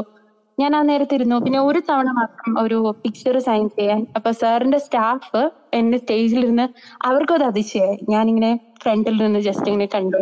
[0.61, 1.37] ഞാൻ ആ നേരത്തെ ഇരുന്നു.
[1.45, 4.01] പിന്നെ ഒരു തവണ മാത്രം ഒരു പിക്ചർ സൈൻ ചെയ്യാൻ.
[4.17, 5.41] അപ്പൊ സാറിന്റെ സ്റ്റാഫ്
[5.79, 6.65] എന്റെ സ്റ്റേജിൽ ഇരുന്ന്
[7.07, 8.51] അവർക്കും അത് അതിശയായി ഞാനിങ്ങനെ
[8.83, 10.21] ഫ്രണ്ടിൽ നിന്ന് ജസ്റ്റ് ഇങ്ങനെ കണ്ടു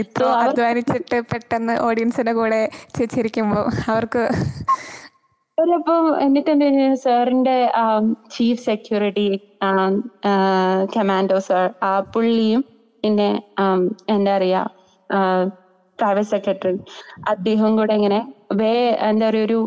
[0.00, 2.60] ഇപ്പോ അധ്വാനിച്ചിട്ട് പെട്ടെന്ന് ഓഡിയൻസിന്റെ കൂടെ
[2.96, 4.22] ചേച്ചിരിക്കുമ്പോ അവർക്ക്
[5.58, 6.66] അവരപ്പം എന്നിട്ട് എന്താ
[7.02, 7.56] സാറിന്റെ
[8.34, 9.26] ചീഫ് സെക്യൂരിറ്റി
[10.94, 12.62] കമാൻഡോ സാർ ആ പുള്ളിയും
[13.02, 13.28] പിന്നെ
[14.14, 14.62] എന്താ പറയാ
[15.98, 16.76] പ്രൈവറ്റ് സെക്രട്ടറി
[17.32, 18.72] അദ്ദേഹവും കൂടെ ഇങ്ങനെ വേ
[19.08, 19.58] എന്താ പറയാ ഒരു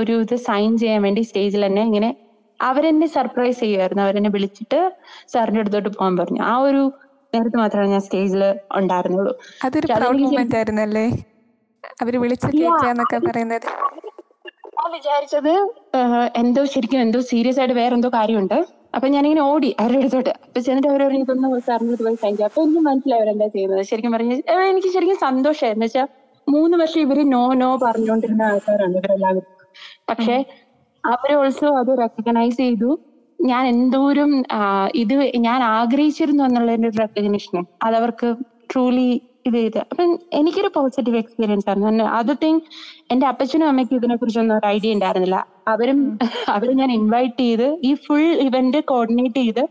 [0.00, 2.10] ഒരു ഇത് സൈൻ ചെയ്യാൻ വേണ്ടി സ്റ്റേജിൽ തന്നെ ഇങ്ങനെ
[2.60, 4.80] അവരെന്നെ സർപ്രൈസ് ചെയ്യുമായിരുന്നു അവരെന്നെ വിളിച്ചിട്ട്
[5.32, 6.40] സാറിന്റെ അടുത്തോട്ട് പോകാൻ പറഞ്ഞു.
[6.50, 6.82] ആ ഒരു
[7.32, 8.42] നേരത്തെ മാത്രമേ ഞാൻ സ്റ്റേജിൽ
[8.78, 9.32] ഉണ്ടായിരുന്നുള്ളൂ.
[9.66, 11.06] അതൊരു പ്രൗഡ് മൂമെന്റ് ആയിരുന്നല്ലേ?
[12.46, 12.60] അവർ
[13.28, 13.66] പറയുന്നത്.
[14.76, 15.52] ഞാൻ വിചാരിച്ചത്
[16.40, 18.58] എന്തോ ശരിക്കും എന്തോ സീരിയസ് ആയിട്ട് വേറെ എന്തോ കാര്യമുണ്ട്.
[18.96, 20.32] അപ്പൊ ഞാനിങ്ങനെ ഓടി അവരുടെ അടുത്തോട്ട്.
[20.46, 22.50] അപ്പൊ ചെന്നിട്ട് അവർ പറഞ്ഞു ഇതൊന്ന് സാറിന്റെ അടുത്ത് പോയി സൈൻ ചെയ്യാം.
[22.50, 23.82] അപ്പൊ എനിക്ക് മനസ്സിലായി അവരെന്താ ചെയ്യുന്നത്.
[23.90, 24.34] ശരിക്കും പറഞ്ഞ
[24.72, 25.86] എനിക്ക് ശരിക്കും സന്തോഷമായിരുന്നു.
[25.88, 26.08] വെച്ചാൽ
[26.46, 29.48] മൂന്ന് വർഷം ഇവർ നോ നോ പറഞ്ഞുകൊണ്ടിരുന്ന ആൾക്കാരാണ് ഇവരെല്ലാവരും.
[30.10, 30.36] പക്ഷെ
[31.04, 32.90] അവർ ഓൾസോ അത് റെക്കഗ്നൈസ് ചെയ്തു.
[33.38, 34.30] ഞാൻ എന്തോരം
[35.02, 35.14] ഇത്
[35.46, 38.28] ഞാൻ ആഗ്രഹിച്ചിരുന്നു എന്നുള്ളതിന്റെ ഒരു റെക്കഗ്നിഷൻ അതവർക്ക്
[38.72, 39.10] ട്രൂലി
[39.48, 39.78] ഇത് ചെയ്ത്.
[39.90, 42.06] അപ്പം എനിക്കൊരു പോസിറ്റീവ് എക്സ്പീരിയൻസ് ആയിരുന്നു.
[42.18, 42.60] അത് തിങ്
[43.12, 45.38] എന്റെ അപ്പച്ചനും അമ്മയ്ക്കും ഇതിനെ കുറിച്ചൊന്നും ഒരു ഐഡിയ ഉണ്ടായിരുന്നില്ല.
[45.68, 46.00] അവരും
[46.54, 49.62] അവർ ഞാൻ ഇൻവൈറ്റ് ചെയ്ത് ഈ ഫുൾ ഇവന്റ് കോർഡിനേറ്റ് ചെയ്ത്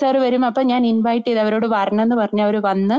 [0.00, 2.98] സാർ വരും അപ്പൊ ഞാൻ ഇൻവൈറ്റ് ചെയ്ത് അവരോട് വരണം എന്ന് പറഞ്ഞ് അവർ വന്ന്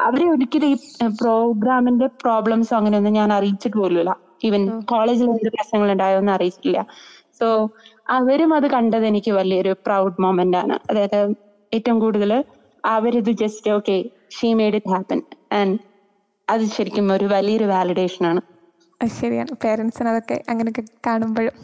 [0.00, 0.76] അവരെ ഒരിക്കലും ഈ
[1.20, 4.12] പ്രോഗ്രാമിന്റെ പ്രോബ്ലംസോ അങ്ങനെയൊന്നും ഞാൻ അറിയിച്ചിട്ട് പോലുമില്ല.
[4.44, 6.80] ഈവൻ കോളേജിൽ എന്ത് പ്രശ്നങ്ങൾ ഉണ്ടായോന്ന് അറിയിച്ചിട്ടില്ല.
[7.38, 7.46] സോ
[8.16, 11.18] അവരും അത് കണ്ടത് എനിക്ക് വലിയൊരു പ്രൗഡ് മൊമെന്റ് ആണ് അതായത്
[11.72, 12.32] ഏറ്റവും കൂടുതൽ
[12.84, 13.96] അവരിത് just okay
[14.36, 15.20] she made it happen
[15.52, 15.76] and
[16.48, 18.40] അത് ശരിക്കും ഒരു വലിയൊരു വാലിഡേഷൻ ആണ്.
[19.00, 19.52] ശരിയാണ്.
[19.62, 21.56] പേരൻസിന് അതൊക്കെ അങ്ങനെയൊക്കെ കാണുമ്പോഴും.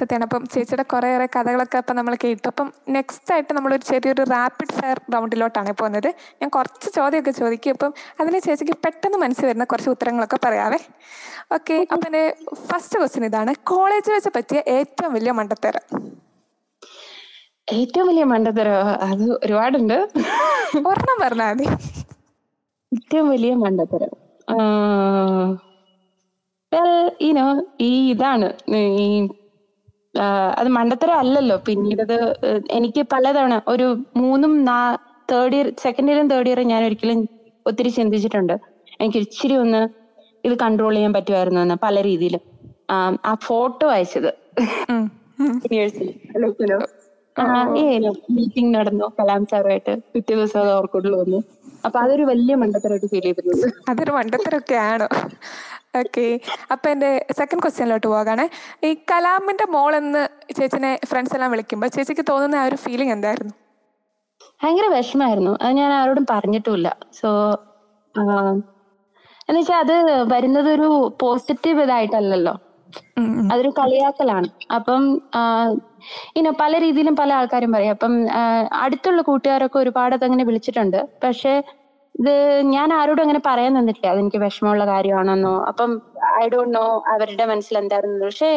[0.00, 0.26] സത്യമാണ്.
[0.28, 2.46] അപ്പം ചേച്ചിയുടെ കുറേയേറെ കഥകളൊക്കെ അപ്പം നമ്മൾ കേട്ടു.
[2.52, 6.10] അപ്പം നെക്സ്റ്റ് ആയിട്ട് നമ്മളൊരു ചെറിയൊരു റാപ്പിഡ് ഫയർ റൗണ്ടിലോട്ടാണ് പോകുന്നത്.
[6.42, 7.74] ഞാൻ കുറച്ച് ചോദ്യമൊക്കെ ചോദിക്കും.
[7.76, 10.80] അപ്പം അതിന് ചേച്ചിക്ക് പെട്ടെന്ന് മനസ്സിൽ വരുന്ന കുറച്ച് ഉത്തരങ്ങളൊക്കെ പറയാവേ.
[11.54, 12.24] ഓക്കെ അപ്പം എന്റെ
[12.68, 13.52] ഫസ്റ്റ് ക്വസ്റ്റ്യൻ ഇതാണ്.
[13.72, 15.84] കോളേജ് വെച്ച് പറ്റിയ ഏറ്റവും വലിയ മണ്ടത്തരം?
[17.68, 18.76] ഏറ്റവും വലിയ മണ്ടത്തരോ
[19.08, 19.98] അത് ഒരുപാടുണ്ട്.
[20.88, 21.66] ഒരെണ്ണം പറഞ്ഞാൽ മതി.
[22.92, 24.12] ഏറ്റവും വലിയ മണ്ടത്തരം.
[27.88, 29.02] ഈ ഇതാണ് ഈ
[30.58, 31.56] അത് മണ്ടത്തരം അല്ലല്ലോ.
[31.68, 32.16] പിന്നീട് അത്
[32.70, 34.78] എനിക്ക് പലതവണ ഒരു മൂന്നും നാ
[35.28, 37.18] തേർഡ് ഇയർ സെക്കൻഡ് ഇയറും തേർഡ് ഇയറും ഞാൻ ഒരിക്കലും
[37.66, 38.54] ഒത്തിരി ചിന്തിച്ചിട്ടുണ്ട്.
[39.00, 39.82] എനിക്ക് ഇച്ചിരി ഒന്ന്
[40.44, 42.36] ഇത് കൺട്രോൾ ചെയ്യാൻ പറ്റുമായിരുന്നു എന്ന് പല രീതിയിൽ
[42.90, 42.96] ആ,
[43.48, 44.30] ഫോട്ടോ അയച്ചത്.
[48.36, 49.06] മീറ്റിംഗ് നടന്നു.
[49.18, 51.38] കലാം സാറുമായിട്ട് പിറ്റേ ദിവസം അത് ഓർക്കുള്ളൂ വന്നു.
[51.86, 53.66] അപ്പൊ അതൊരു വലിയ മണ്ടത്തരമായിട്ട് ഫീൽ ചെയ്തിട്ടുണ്ട്.
[53.90, 55.08] അതൊരു മണ്ടത്തരമൊക്കെ ആണോ?
[55.94, 56.24] ഓക്കെ.
[56.72, 58.44] അപ്പൊ എന്റെ സെക്കൻഡ് ക്വസ്റ്റ്യനിലോട്ട് പോകാണ്.
[58.88, 60.22] ഈ കലാമിന്റെ മോൾ എന്ന്
[60.58, 63.54] ചേച്ചിനെ ഫ്രണ്ട്സ് എല്ലാം വിളിക്കുമ്പോൾ ചേച്ചിക്ക് തോന്നുന്ന ആ ഒരു ഫീലിംഗ് എന്തായിരുന്നു?
[64.62, 65.52] ഭയങ്കര വിഷമായിരുന്നു.
[65.62, 66.88] അത് ഞാൻ ആരോടും പറഞ്ഞിട്ടുമില്ല.
[67.20, 67.28] സോ
[69.48, 69.94] എന്നുവെച്ചാൽ അത്
[70.32, 70.88] വരുന്നത് ഒരു
[71.22, 72.52] പോസിറ്റീവ് ഇതായിട്ടല്ലല്ലോ.
[73.52, 74.48] അതൊരു കളിയാക്കലാണ്.
[74.76, 75.02] അപ്പം
[76.38, 77.94] ഇനോ പല രീതിയിലും പല ആൾക്കാരും പറയും.
[77.96, 78.12] അപ്പം
[78.84, 81.00] അടുത്തുള്ള കൂട്ടുകാരൊക്കെ ഒരുപാട് അതങ്ങനെ വിളിച്ചിട്ടുണ്ട്.
[81.24, 81.52] പക്ഷെ
[82.20, 82.32] ഇത്
[82.74, 85.54] ഞാൻ ആരോടും അങ്ങനെ പറയാൻ നിന്നിട്ടില്ല അതെനിക്ക് വിഷമമുള്ള കാര്യമാണെന്നോ.
[85.70, 85.90] അപ്പം
[86.40, 88.48] ഐ ഡോണ്ട് നോ അവരുടെ മനസ്സിൽ എന്തായിരുന്നു പക്ഷെ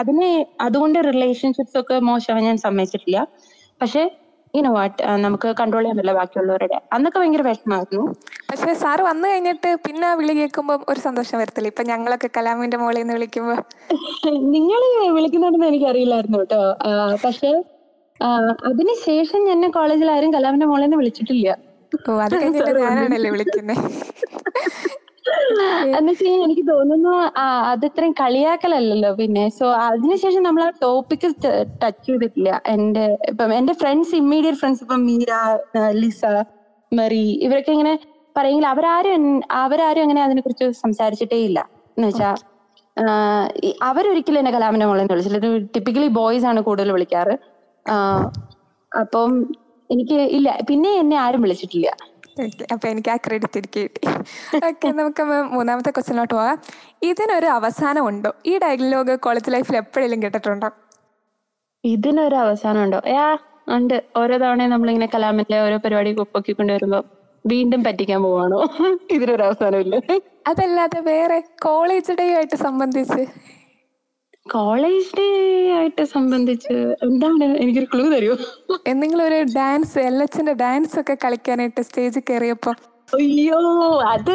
[0.00, 0.28] അതിന്
[0.66, 3.20] അതുകൊണ്ട് റിലേഷൻഷിപ്സ് ഒക്കെ മോശമാണ് ഞാൻ സമ്മതിച്ചിട്ടില്ല.
[3.80, 4.02] പക്ഷെ
[4.54, 6.78] ഇനോ വാട്ട് നമുക്ക് കൺട്രോൾ ചെയ്യാൻ പറ്റില്ല ബാക്കിയുള്ളവരുടെ.
[6.94, 8.04] അന്നൊക്കെ ഭയങ്കര വിഷമമായിരുന്നു.
[8.50, 11.68] പക്ഷെ സാറ് വന്നു കഴിഞ്ഞിട്ട് പിന്നെ വിളി കേൾക്കുമ്പോൾ ഒരു സന്തോഷം വരത്തില്ല.
[11.72, 13.56] ഇപ്പൊ ഞങ്ങളൊക്കെ കലാമിന്റെ മോളിൽ നിന്ന് വിളിക്കുമ്പോ.
[14.56, 14.82] നിങ്ങൾ
[15.16, 16.62] വിളിക്കുന്നുണ്ടെന്ന് എനിക്കറിയില്ലായിരുന്നു കേട്ടോ.
[17.26, 17.50] പക്ഷെ
[18.68, 21.48] അതിനുശേഷം എന്നെ കോളേജിൽ ആരും കലാമിന്റെ മോളിൽ നിന്ന് വിളിച്ചിട്ടില്ല.
[22.04, 23.76] ഓ അത് കഴിഞ്ഞിട്ട് ഞാനാണല്ലേ വിളിക്കുന്നേ.
[25.92, 27.12] എന്നുവെച്ചാൽ എനിക്ക് തോന്നുന്നു
[27.70, 29.44] അത് ഇത്രയും കളിയാക്കലല്ലല്ലോ പിന്നെ.
[29.56, 31.28] സോ അതിനുശേഷം നമ്മൾ ആ ടോപ്പിക്ക്
[31.82, 32.50] ടച്ച് ചെയ്തിട്ടില്ല.
[32.74, 35.32] എന്റെ ഇപ്പം എന്റെ ഫ്രണ്ട്സ് ഇമ്മീഡിയറ്റ് ഫ്രണ്ട്സ് ഇപ്പം മീര
[36.00, 36.22] ലിസ
[36.92, 37.14] മെറി
[37.46, 37.94] ഇവരൊക്കെ ഇങ്ങനെ
[38.36, 39.24] പറയെങ്കിൽ അവരാരും
[39.62, 41.58] അവരാരും അങ്ങനെ അതിനെ കുറിച്ച് സംസാരിച്ചിട്ടേ ഇല്ല.
[41.96, 42.30] എന്ന് വെച്ചാ
[43.86, 45.38] അവരൊരിക്കലും എന്നെ കലാമിനെ മോളെന്ന് വിളിച്ചില്ല
[45.74, 47.34] ടിപ്പിക്കലി ബോയ്സ് ആണ് കൂടുതൽ വിളിക്കാറ്.
[48.92, 49.30] അപ്പം
[49.90, 50.58] എനിക്ക് ഇല്ല.
[50.68, 51.88] പിന്നെ എന്നെ ആരും വിളിച്ചിട്ടില്ല.
[52.72, 54.00] അപ്പൊ എനിക്ക് ആ ക്രെഡിറ്റ് എനിക്ക് കിട്ടി.
[54.68, 55.22] ഓക്കെ നമുക്ക്
[55.52, 56.58] മൂന്നാമത്തെ ക്വസ്റ്റിനോട്ട് പോകാം.
[57.02, 58.34] ഇതിനൊരു അവസാനം ഉണ്ടോ?
[58.46, 60.70] ഈ ഡയലോഗ് കോളേജ് ലൈഫിൽ എപ്പോഴെങ്കിലും കേട്ടിട്ടുണ്ടോ?
[61.84, 63.00] ഇതിനൊരു അവസാനം ഉണ്ടോ?
[63.10, 63.26] യാ
[63.68, 64.04] ഉണ്ട്.
[64.16, 67.00] ഓരോ തവണയും നമ്മളിങ്ങനെ കലാമിന്റെ ഓരോ പരിപാടി പൊക്കിക്കൊണ്ട് വരുമ്പോ
[67.44, 68.60] വീണ്ടും പറ്റിക്കാൻ പോവാണോ?
[69.10, 69.96] ഇതിനൊരു അവസാനം ഇല്ല?
[70.46, 73.22] അതല്ലാതെ വേറെ കോളേജ് ഡേ ആയിട്ട് സംബന്ധിച്ച്.
[74.46, 75.28] കോളേജ് ഡേ
[75.76, 78.36] ആയിട്ട് സംബന്ധിച്ച് എന്താണ് എനിക്കൊരു ക്ലൂ തരുമോ
[78.86, 82.72] എന്തെങ്കിലും ഒരു ഡാൻസ് എൽ എച്ചിന്റെ ഡാൻസ് ഒക്കെ കളിക്കാനായിട്ട് സ്റ്റേജിൽ കയറിയപ്പോ
[83.12, 83.58] അയ്യോ
[84.12, 84.32] അത്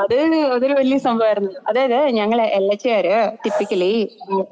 [0.00, 0.16] അത്
[0.54, 1.52] അതൊരു വലിയ സംഭവമായിരുന്നു.
[1.68, 2.66] അതായത് ഞങ്ങൾ എൽ
[3.44, 3.92] ടിപ്പിക്കലി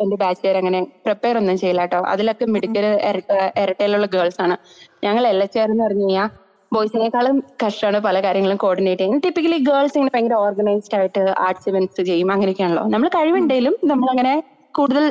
[0.03, 4.57] എന്റെ ബാച്ചുകാർ അങ്ങനെ പ്രിപ്പയർ ഒന്നും ചെയ്യില്ല കേട്ടോ അതിലൊക്കെ മെഡിക്കൽ ഇരട്ട ഇരട്ടയിലുള്ള ഗേൾസ് ആണ്.
[5.05, 6.31] ഞങ്ങൾ എൽ എന്ന് പറഞ്ഞു കഴിഞ്ഞാൽ
[6.73, 9.25] ബോയ്സിനേക്കാളും കഷ്ടമാണ് പല കാര്യങ്ങളും കോർഡിനേറ്റ് ചെയ്യുന്നത്.
[9.27, 12.85] ടിപ്പിക്കലി ഗേൾസ് ഇങ്ങനെ ഭയങ്കര ഓർഗനൈസ്ഡ് ആയിട്ട് ആർട്സ് ഇവന്റ്സ് ചെയ്യും അങ്ങനെയൊക്കെയാണല്ലോ.
[12.95, 14.35] നമ്മൾ കഴിവുണ്ടെങ്കിലും നമ്മളങ്ങനെ
[14.75, 15.05] കൂടുതൽ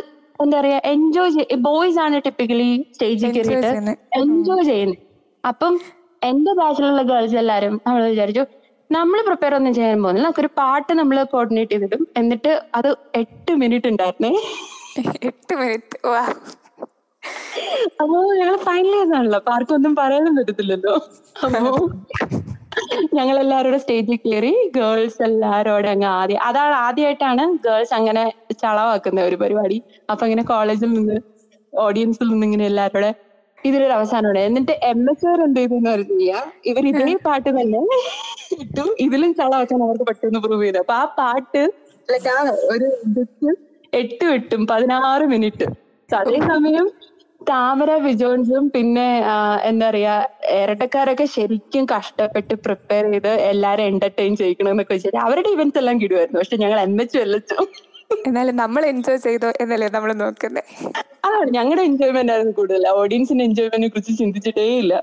[0.43, 4.99] എന്താ പറയാ എൻജോയ് ബോയ്സ് ആണ് ടിപ്പിക്കലി സ്റ്റേജിൽ Enjoy കയറിയിട്ട് എൻജോയ് ചെയ്യുന്നത്
[5.43, 5.73] അപ്പം
[6.21, 8.43] എന്റെ ബാച്ചിലുള്ള ഗേൾസ് എല്ലാരും നമ്മൾ വിചാരിച്ചു
[8.89, 10.25] നമ്മൾ പ്രിപ്പയർ ഒന്നും ചെയ്യാൻ പോകുന്നില്ല.
[10.27, 12.01] നമുക്കൊരു പാട്ട് നമ്മൾ കോർഡിനേറ്റ് ചെയ്തിടും.
[12.17, 12.89] എന്നിട്ട് അത്
[13.21, 14.31] എട്ട് മിനിറ്റ് ഉണ്ടായിരുന്നേ.
[15.29, 16.23] എട്ട് മിനിറ്റ് വാ.
[18.01, 19.37] അപ്പോ ഞങ്ങൾ ഫൈനൽ ആണല്ലോ.
[19.39, 20.93] അപ്പൊ ആർക്കും ഒന്നും പറയാനും പറ്റത്തില്ലല്ലോ.
[21.45, 21.61] അപ്പോ
[23.17, 28.23] ഞങ്ങൾ എല്ലാവരും സ്റ്റേജിൽ കയറി ഗേൾസ് എല്ലാരോടും അങ്ങ് ആദ്യം അതാണ് ആദ്യമായിട്ടാണ് ഗേൾസ് അങ്ങനെ
[28.61, 29.77] ചളവാക്കുന്ന ഒരു പരിപാടി.
[30.11, 31.17] അപ്പൊ ഇങ്ങനെ കോളേജിൽ നിന്ന്
[31.73, 33.11] ഓഡിയൻസിൽ നിന്ന് ഇങ്ങനെ എല്ലാവരോടെ
[33.59, 36.37] ഇതിലൊരു അവസാനമാണ് എന്നിട്ട് എം എസ് ആർ എന്ത് ചെയ്തു അറിയില്ല
[36.69, 37.81] ഇവർ ഇതേ പാട്ട് തന്നെ
[38.63, 38.85] ഇട്ടു.
[39.05, 40.79] ഇതിലും ചളവാക്കാൻ അവർക്ക് പറ്റുമെന്ന് പ്രൂവ് ചെയ്തു.
[40.83, 41.61] അപ്പൊ ആ പാട്ട്
[42.31, 42.37] ആ
[42.73, 43.49] ഒരു എട്ട്
[43.93, 45.65] എട്ടും എട്ടും പതിനാറ് മിനിറ്റ്
[46.09, 46.87] അതേസമയം
[47.41, 49.05] താമര വിജോൺസും പിന്നെ
[49.63, 50.15] എന്താ പറയാ
[50.57, 56.39] ഇരട്ടക്കാരൊക്കെ ശരിക്കും കഷ്ടപ്പെട്ട് പ്രിപ്പയർ ചെയ്ത് എല്ലാരും എന്റർടൈൻ ചെയ്യിക്കണമെന്നൊക്കെ വെച്ചിട്ട് അവരുടെ ഇവന്റ്സ് എല്ലാം കിടുവായിരുന്നു.
[56.41, 57.57] പക്ഷെ ഞങ്ങൾ എന്നു എല്ലച്ചു
[58.27, 60.69] എന്നാലും നമ്മൾ എൻജോയ് ചെയ്തോ എന്നല്ലേ നമ്മൾ നോക്കുന്നത്
[61.25, 62.83] അതാണ് ഞങ്ങളുടെ എൻജോയ്മെന്റ് ആയിരുന്നു കൂടുതൽ.
[63.01, 64.93] ഓഡിയൻസിന്റെ എൻജോയ്മെന്റിനെ കുറിച്ച് ചിന്തിച്ചിട്ടേ ഇല്ല.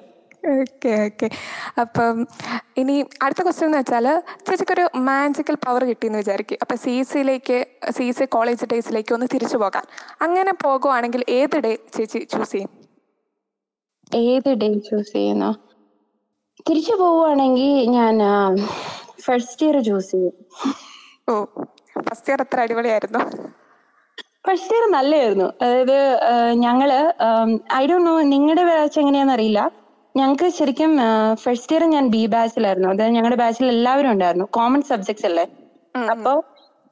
[0.54, 1.28] Okay okay.
[1.82, 2.16] അപ്പം
[2.80, 4.06] ഇനി അടുത്ത ക്വസ്റ്റ്യൻ എന്ന് വെച്ചാൽ
[4.46, 6.58] ചേച്ചിക്കൊരു മാജിക്കൽ പവർ കിട്ടിയെന്ന് വിചാരിക്കും.
[6.64, 7.58] അപ്പം സി സിയിലേക്ക്
[7.96, 9.84] സി സി കോളേജ് ഡേയ്സിലേക്ക് ഒന്ന് തിരിച്ചു പോകാൻ.
[10.26, 12.70] അങ്ങനെ പോകുവാണെങ്കിൽ ഏത് ഡേ ചേച്ചി ചൂസ് ചെയ്യും?
[14.24, 15.50] ഏത് ഡേ ചൂസ് ചെയ്യുന്നോ?
[16.68, 18.16] തിരിച്ചു പോവുകയാണെങ്കിൽ ഞാൻ
[19.26, 20.34] ഫസ്റ്റ് ഇയർ ചൂസ് ചെയ്യും.
[21.30, 21.34] ഓ
[22.06, 23.22] ഫസ്റ്റ് ഇയർ എത്ര അടിപൊളിയായിരുന്നു.
[24.46, 25.48] ഫസ്റ്റ് ഇയർ നല്ലതായിരുന്നു.
[25.64, 25.98] അതായത്
[26.64, 26.90] ഞങ്ങൾ
[27.80, 29.60] ഐ ഡോ നോ നിങ്ങളുടെ ബാച്ച് എങ്ങനെയാന്ന് അറിയില്ല.
[30.14, 30.92] ഞങ്ങൾക്ക് ശരിക്കും
[31.42, 34.46] ഫസ്റ്റ് ഇയർ ഞാൻ ബി ബാച്ചിലായിരുന്നു അതായത് ഞങ്ങളുടെ ബാച്ചിൽ എല്ലാവരും ഉണ്ടായിരുന്നു.
[34.56, 35.44] കോമൺ സബ്ജക്ട്സ് അല്ലേ?
[36.14, 36.32] അപ്പൊ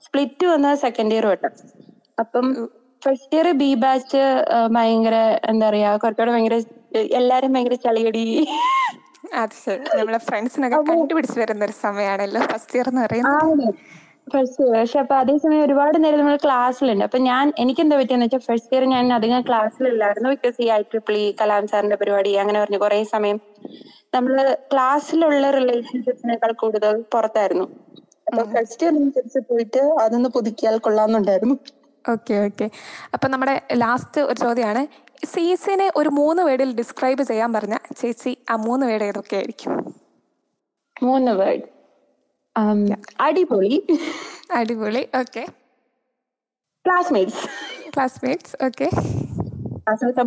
[0.06, 1.48] സ്പ്ലിറ്റ് വന്നത് സെക്കൻഡ് ഇയർ തൊട്ട്.
[2.22, 2.46] അപ്പം
[3.02, 4.22] ഫസ്റ്റ് ഇയർ ബി ബാച്ച്
[4.76, 5.16] ഭയങ്കര
[5.50, 6.56] എന്താ പറയാ കുറച്ചുകൂടെ ഭയങ്കര
[7.20, 8.24] എല്ലാരും ഭയങ്കര ചളിയടി.
[9.42, 9.84] അത് ശരി.
[9.98, 13.66] നമ്മളെ ഫ്രണ്ട്സിനൊക്കെ കണ്ടുപിടിച്ച് വരുന്ന ഒരു സമയമാണല്ലോ ഫസ്റ്റ് ഇയർ എന്ന് പറയുന്നത്.
[14.26, 17.04] ഫസ്റ്റ് ഇയർ പക്ഷെ അപ്പൊ അതേസമയം ഒരുപാട് നേരം നമ്മൾ ക്ലാസ്സിലുണ്ട്.
[17.06, 20.30] അപ്പൊ ഞാൻ എനിക്ക് എന്താ പറ്റിയെന്ന് വെച്ചാൽ ഫസ്റ്റ് ഇയർ ഞാൻ അധികം ക്ലാസ്സിലില്ലായിരുന്നു.
[20.34, 23.38] ബിക്കോസ് ഈ ഐ ട്രിപ്പിൾ ഇ കലാം സാറിന്റെ പരിപാടി അങ്ങനെ പറഞ്ഞു കുറെ സമയം
[24.14, 24.36] നമ്മൾ
[24.72, 27.66] ക്ലാസ്സിലുള്ള റിലേഷൻഷിപ്പിനേക്കാൾ കൂടുതൽ പുറത്തായിരുന്നു.
[28.26, 31.56] അപ്പൊ ഫസ്റ്റ് ഇയർ അനുസരിച്ച് പോയിട്ട് അതൊന്ന് പുതുക്കിയാൽ കൊള്ളാന്നുണ്ടായിരുന്നു
[32.04, 32.66] ഓക്കെ ഓക്കെ
[33.14, 34.82] അപ്പൊ നമ്മുടെ ലാസ്റ്റ് ഒരു ചോദ്യമാണ്
[35.26, 39.72] സീസിനെ ഒരു മൂന്ന് വേർഡിൽ ഡിസ്ക്രൈബ് ചെയ്യാൻ പറഞ്ഞ ചേച്ചി ആ മൂന്ന് വേർഡ് ഏതൊക്കെ ആയിരിക്കും
[40.96, 41.66] മൂന്ന് വേർഡ്.
[43.26, 43.78] അടിപൊളി.
[44.58, 45.02] അടിപൊളി.
[45.20, 45.44] ഓക്കെ
[46.84, 47.44] ക്ലാസ്മേറ്റ്സ്
[47.94, 48.88] ക്ലാസ്മേറ്റ്സ് ഓക്കെ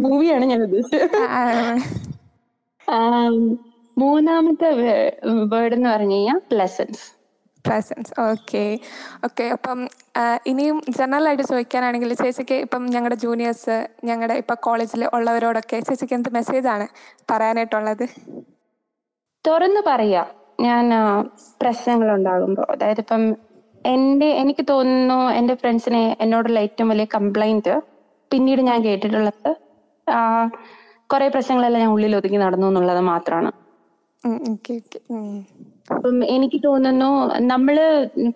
[0.06, 1.18] മൂവിയാണ് ഞാൻ ഉദ്ദേശിച്ചത്.
[3.98, 4.70] മൂന്നാമത്തെ
[5.52, 7.06] വേർഡ് എന്ന് പറഞ്ഞു കഴിഞ്ഞാൽ പ്ലസൻസ്
[7.65, 8.63] പ്രസൻസ് ഓക്കെ
[9.26, 9.80] ഓക്കെ അപ്പം
[10.46, 13.76] ഇനിയും ജനറൽ ആയിട്ട് ചോദിക്കാനാണെങ്കിൽ ചേച്ചിക്ക് ഇപ്പം ഞങ്ങളുടെ ജൂനിയേഴ്സ്
[14.10, 16.86] ഞങ്ങളുടെ ഇപ്പം കോളേജിൽ ഉള്ളവരോടൊക്കെ ചേച്ചിക്ക് എന്ത് മെസ്സേജാണ്
[17.32, 18.06] പറയാനായിട്ടുള്ളത്?
[19.46, 20.24] തുറന്നു പറയാ.
[20.60, 20.86] ഞാൻ
[21.62, 23.24] പ്രശ്നങ്ങൾ ഉണ്ടാകുമ്പോൾ അതായത് ഇപ്പം
[23.86, 27.76] എന്റെ എനിക്ക് തോന്നുന്നു എന്റെ ഫ്രണ്ട്സിനെ എന്നോടുള്ള ഏറ്റവും വലിയ കംപ്ലൈന്റ്
[28.32, 29.50] പിന്നീട് ഞാൻ കേട്ടിട്ടുള്ളത്
[31.10, 33.50] കുറെ പ്രശ്നങ്ങളെല്ലാം ഞാൻ ഉള്ളിൽ ഒതുങ്ങി നടന്നു എന്നുള്ളത് മാത്രമാണ്
[35.95, 37.10] അപ്പം എനിക്ക് തോന്നുന്നു
[37.52, 37.76] നമ്മൾ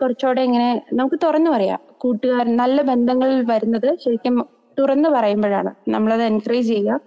[0.01, 1.79] കുറച്ചുകൂടെ ഇങ്ങനെ നമുക്ക് തുറന്നു പറയാം.
[2.03, 4.35] കൂട്ടുകാർ നല്ല ബന്ധങ്ങൾ വരുന്നത് ശരിക്കും
[4.77, 5.71] തുറന്നു പറയുമ്പോഴാണ്.
[5.93, 6.99] നമ്മളത് എൻകറേജ് ചെയ്യുക.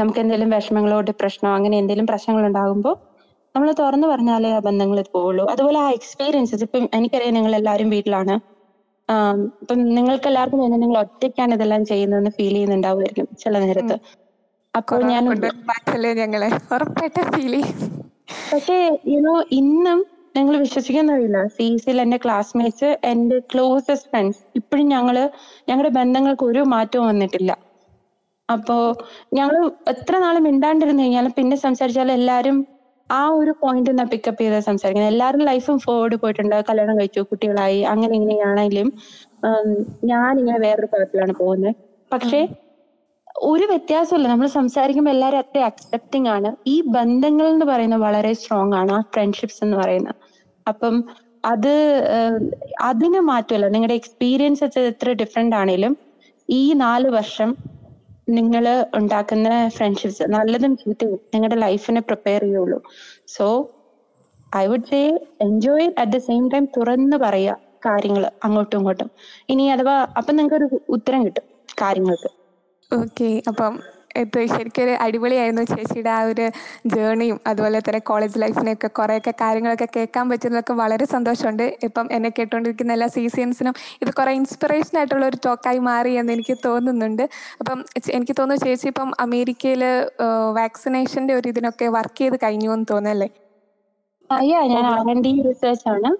[0.00, 2.94] നമുക്ക് എന്തെങ്കിലും വിഷമങ്ങളോ ഡിപ്രഷനോ അങ്ങനെ എന്തെങ്കിലും പ്രശ്നങ്ങൾ ഉണ്ടാകുമ്പോൾ
[3.54, 5.44] നമ്മൾ തുറന്നു പറഞ്ഞാലേ ആ ബന്ധങ്ങൾ പോവുള്ളൂ.
[5.52, 8.34] അതുപോലെ ആ എക്സ്പീരിയൻസസ് ഇപ്പം എനിക്കറിയാം നിങ്ങൾ എല്ലാവരും വീട്ടിലാണ്
[9.62, 13.96] ഇപ്പം നിങ്ങൾക്ക് എല്ലാവർക്കും തന്നെ നിങ്ങൾ ഒറ്റയ്ക്കാണ് ഇതെല്ലാം ചെയ്യുന്നതെന്ന് ഫീൽ ചെയ്യുന്നുണ്ടാവുമായിരിക്കും ചില നേരത്ത്.
[14.74, 15.24] അപ്പോൾ ഞാൻ
[16.22, 16.48] ഞങ്ങളെ.
[16.74, 17.54] ഉറപ്പായിട്ട് ഫീൽ
[18.52, 18.76] പക്ഷേ
[19.12, 19.98] യുനോ ഇന്നും
[20.34, 25.16] നിങ്ങൾ വിശ്വസിക്കുന്നില്ല സി സിയിൽ എന്റെ ക്ലാസ്മേറ്റ്സ് എന്റെ ക്ലോസസ്റ്റ് ഫ്രണ്ട്സ് ഇപ്പോഴും ഞങ്ങൾ
[25.68, 27.52] ഞങ്ങളുടെ ബന്ധങ്ങൾക്ക് ഒരു മാറ്റവും വന്നിട്ടില്ല.
[28.48, 28.76] അപ്പോ
[29.38, 29.56] ഞങ്ങൾ
[29.92, 32.56] എത്ര നാൾ മിണ്ടാണ്ടിരുന്നു കഴിഞ്ഞാലും പിന്നെ സംസാരിച്ചാൽ എല്ലാരും
[33.12, 35.12] ആ ഒരു പോയിന്റ് പിക്ക് പിക്കപ്പ് ചെയ്ത് സംസാരിക്കുന്നത്.
[35.12, 36.56] എല്ലാവരും ലൈഫും ഫോർവേഡ് പോയിട്ടുണ്ട്.
[36.68, 38.88] കല്യാണം കഴിച്ചു കുട്ടികളായി അങ്ങനെ ഇങ്ങനെയാണെങ്കിലും
[40.12, 41.74] ഞാൻ ഇങ്ങനെ വേറൊരു തലത്തിലാണ് പോകുന്നത്
[42.12, 42.40] പക്ഷേ
[43.50, 46.50] ഒരു വ്യത്യാസമില്ല നമ്മൾ സംസാരിക്കുമ്പോൾ എല്ലാവരും അത്ര അക്സെപ്റ്റിംഗ് ആണ്.
[46.66, 48.92] ഈ ബന്ധങ്ങൾ എന്ന് പറയുന്നത് വളരെ സ്ട്രോങ് ആണ്.
[48.92, 50.16] ആ ഫ്രണ്ട്ഷിപ്സ് എന്ന് പറയുന്നത്.
[50.66, 50.96] അപ്പം
[51.44, 51.72] അത്
[52.90, 53.68] അതിന് മാറ്റമല്ല.
[53.74, 55.94] നിങ്ങളുടെ എക്സ്പീരിയൻസസ് എത്ര ഡിഫറെന്റ് ആണെങ്കിലും
[56.48, 57.50] ഈ നാല് വർഷം
[58.28, 58.64] നിങ്ങൾ
[58.98, 62.78] ഉണ്ടാക്കുന്ന ഫ്രണ്ട്ഷിപ്സ് നല്ലതും ചീത്തയും നിങ്ങളുടെ ലൈഫിനെ പ്രിപ്പയർ ചെയ്യുള്ളൂ.
[63.26, 63.46] So
[64.56, 65.00] I would say
[65.40, 69.08] enjoy at the same time തുറന്ന് പറയുക കാര്യങ്ങൾ അങ്ങോട്ടും ഇങ്ങോട്ടും.
[69.48, 71.46] ഇനി അഥവാ അപ്പം നിങ്ങൾക്ക് ഒരു ഉത്തരം കിട്ടും
[71.82, 72.30] കാര്യങ്ങൾക്ക്.
[72.92, 73.74] ഓക്കെ അപ്പം
[74.22, 76.46] ഇത് ശരിക്കൊരു അടിപൊളിയായിരുന്നു ചേച്ചിയുടെ ആ ഒരു
[76.94, 81.66] ജേണിയും അതുപോലെ തന്നെ കോളേജ് ലൈഫിനെയൊക്കെ കുറേയൊക്കെ കാര്യങ്ങളൊക്കെ കേൾക്കാൻ പറ്റുന്നതൊക്കെ വളരെ സന്തോഷമുണ്ട്.
[81.88, 87.24] ഇപ്പം എന്നെ കേട്ടുകൊണ്ടിരിക്കുന്ന എല്ലാ സീസിയൻസിനും ഇത് കുറേ ഇൻസ്പിറേഷൻ ആയിട്ടുള്ള ഒരു ടോക്കായി മാറി എന്ന് എനിക്ക് തോന്നുന്നുണ്ട്.
[87.60, 87.78] അപ്പം
[88.16, 89.84] എനിക്ക് തോന്നുന്നു ചേച്ചി ഇപ്പം അമേരിക്കയിൽ
[90.60, 93.30] വാക്സിനേഷന്റെ ഒരു ഇതിനൊക്കെ വർക്ക് ചെയ്ത് കഴിഞ്ഞു എന്ന് തോന്നുന്നല്ലേ
[94.30, 96.10] അയ്യാ ഞാൻ ആർ എൻ ഡി റിസർച്ച് ആണ്.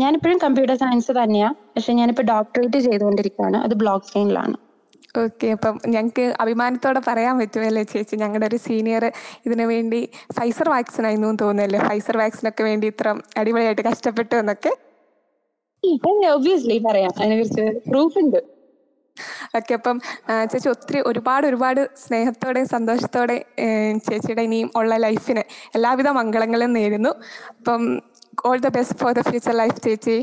[0.00, 3.58] ഞാനിപ്പോഴും കമ്പ്യൂട്ടർ സയൻസ് തന്നെയാണ് പക്ഷെ ഞാനിപ്പോ ഡോക്ടറേറ്റ് ചെയ്തുകൊണ്ടിരിക്കുകയാണ്.
[3.66, 4.56] അത് ബ്ലോക്ക് ചെയിനിലാണ്
[5.22, 8.14] ഓക്കെ അപ്പം ഞങ്ങൾക്ക് അഭിമാനത്തോടെ പറയാൻ പറ്റുമല്ലേ ചേച്ചി?
[8.22, 9.04] ഞങ്ങളുടെ ഒരു സീനിയർ
[9.46, 10.00] ഇതിനു വേണ്ടി
[10.38, 11.80] ഫൈസർ വാക്സിൻ ആയിരുന്നു എന്ന് തോന്നുന്നല്ലേ?
[11.88, 13.08] ഫൈസർ വാക്സിനൊക്കെ വേണ്ടി ഇത്ര
[13.40, 14.72] അടിപൊളിയായിട്ട് കഷ്ടപ്പെട്ടു എന്നൊക്കെ?
[16.36, 17.12] ഒബ്വിയസ്ലി പറയാം.
[17.20, 18.40] അതിനെക്കുറിച്ച് പ്രൂഫ് ഉണ്ട്.
[19.58, 19.96] ഓക്കെ അപ്പം
[20.50, 23.36] ചേച്ചി ഒത്തിരി ഒരുപാട് ഒരുപാട് സ്നേഹത്തോടെ സന്തോഷത്തോടെ
[24.06, 25.42] ചേച്ചിയുടെ ഇനിയും ഉള്ള ലൈഫിന്
[25.76, 27.12] എല്ലാവിധ മംഗളങ്ങളും നേരുന്നു.
[27.58, 27.82] അപ്പം
[28.48, 30.16] all the best for the future life ചേച്ചി.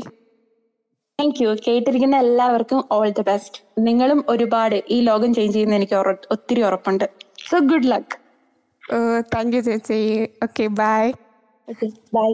[1.18, 5.96] താങ്ക് യു കേട്ടിരിക്കുന്ന എല്ലാവർക്കും ഓൾ ദി ബെസ്റ്റ് നിങ്ങളും ഒരുപാട് ഈ ലോകം ചേഞ്ച് ചെയ്യുന്ന എനിക്ക്
[6.34, 7.04] ഒത്തിരി ഉറപ്പുണ്ട്.
[7.48, 8.16] So good luck
[9.34, 9.98] thank you ചേച്ചി.
[10.46, 11.06] ഓക്കെ ബൈ
[11.68, 12.28] ഓക്കെ ബൈ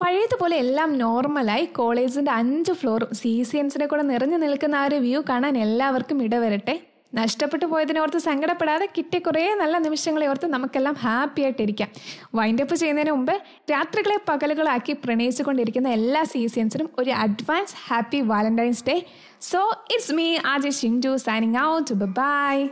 [0.00, 5.20] പഴയതുപോലെ എല്ലാം നോർമലായി കോളേജിന്റെ അഞ്ച് ഫ്ലോറും സി സി എൻസിനെ കൂടെ നിറഞ്ഞു നിൽക്കുന്ന ആ ഒരു വ്യൂ
[5.30, 6.74] കാണാൻ എല്ലാവർക്കും ഇടവരട്ടെ.
[7.14, 11.88] നഷ്ടപ്പെട്ടു പോയതിനെ ഓർത്ത് സങ്കടപ്പെടാതെ കിട്ടിയ കുറേ നല്ല നിമിഷങ്ങളെ ഓർത്ത് നമുക്കെല്ലാം ഹാപ്പി ആയിട്ടിരിക്കാം.
[12.34, 18.96] വൈൻഡപ്പ് ചെയ്യുന്നതിന് മുമ്പ് രാത്രികളെ പകലുകളാക്കി പ്രണയിച്ചുകൊണ്ടിരിക്കുന്ന എല്ലാ സീസൺസിനും ഒരു advance happy valentine's day
[19.40, 19.60] so
[19.94, 22.68] it's me ആജ് ഷിൻഡു സൈനിങ് ഔട്ട് ബൈ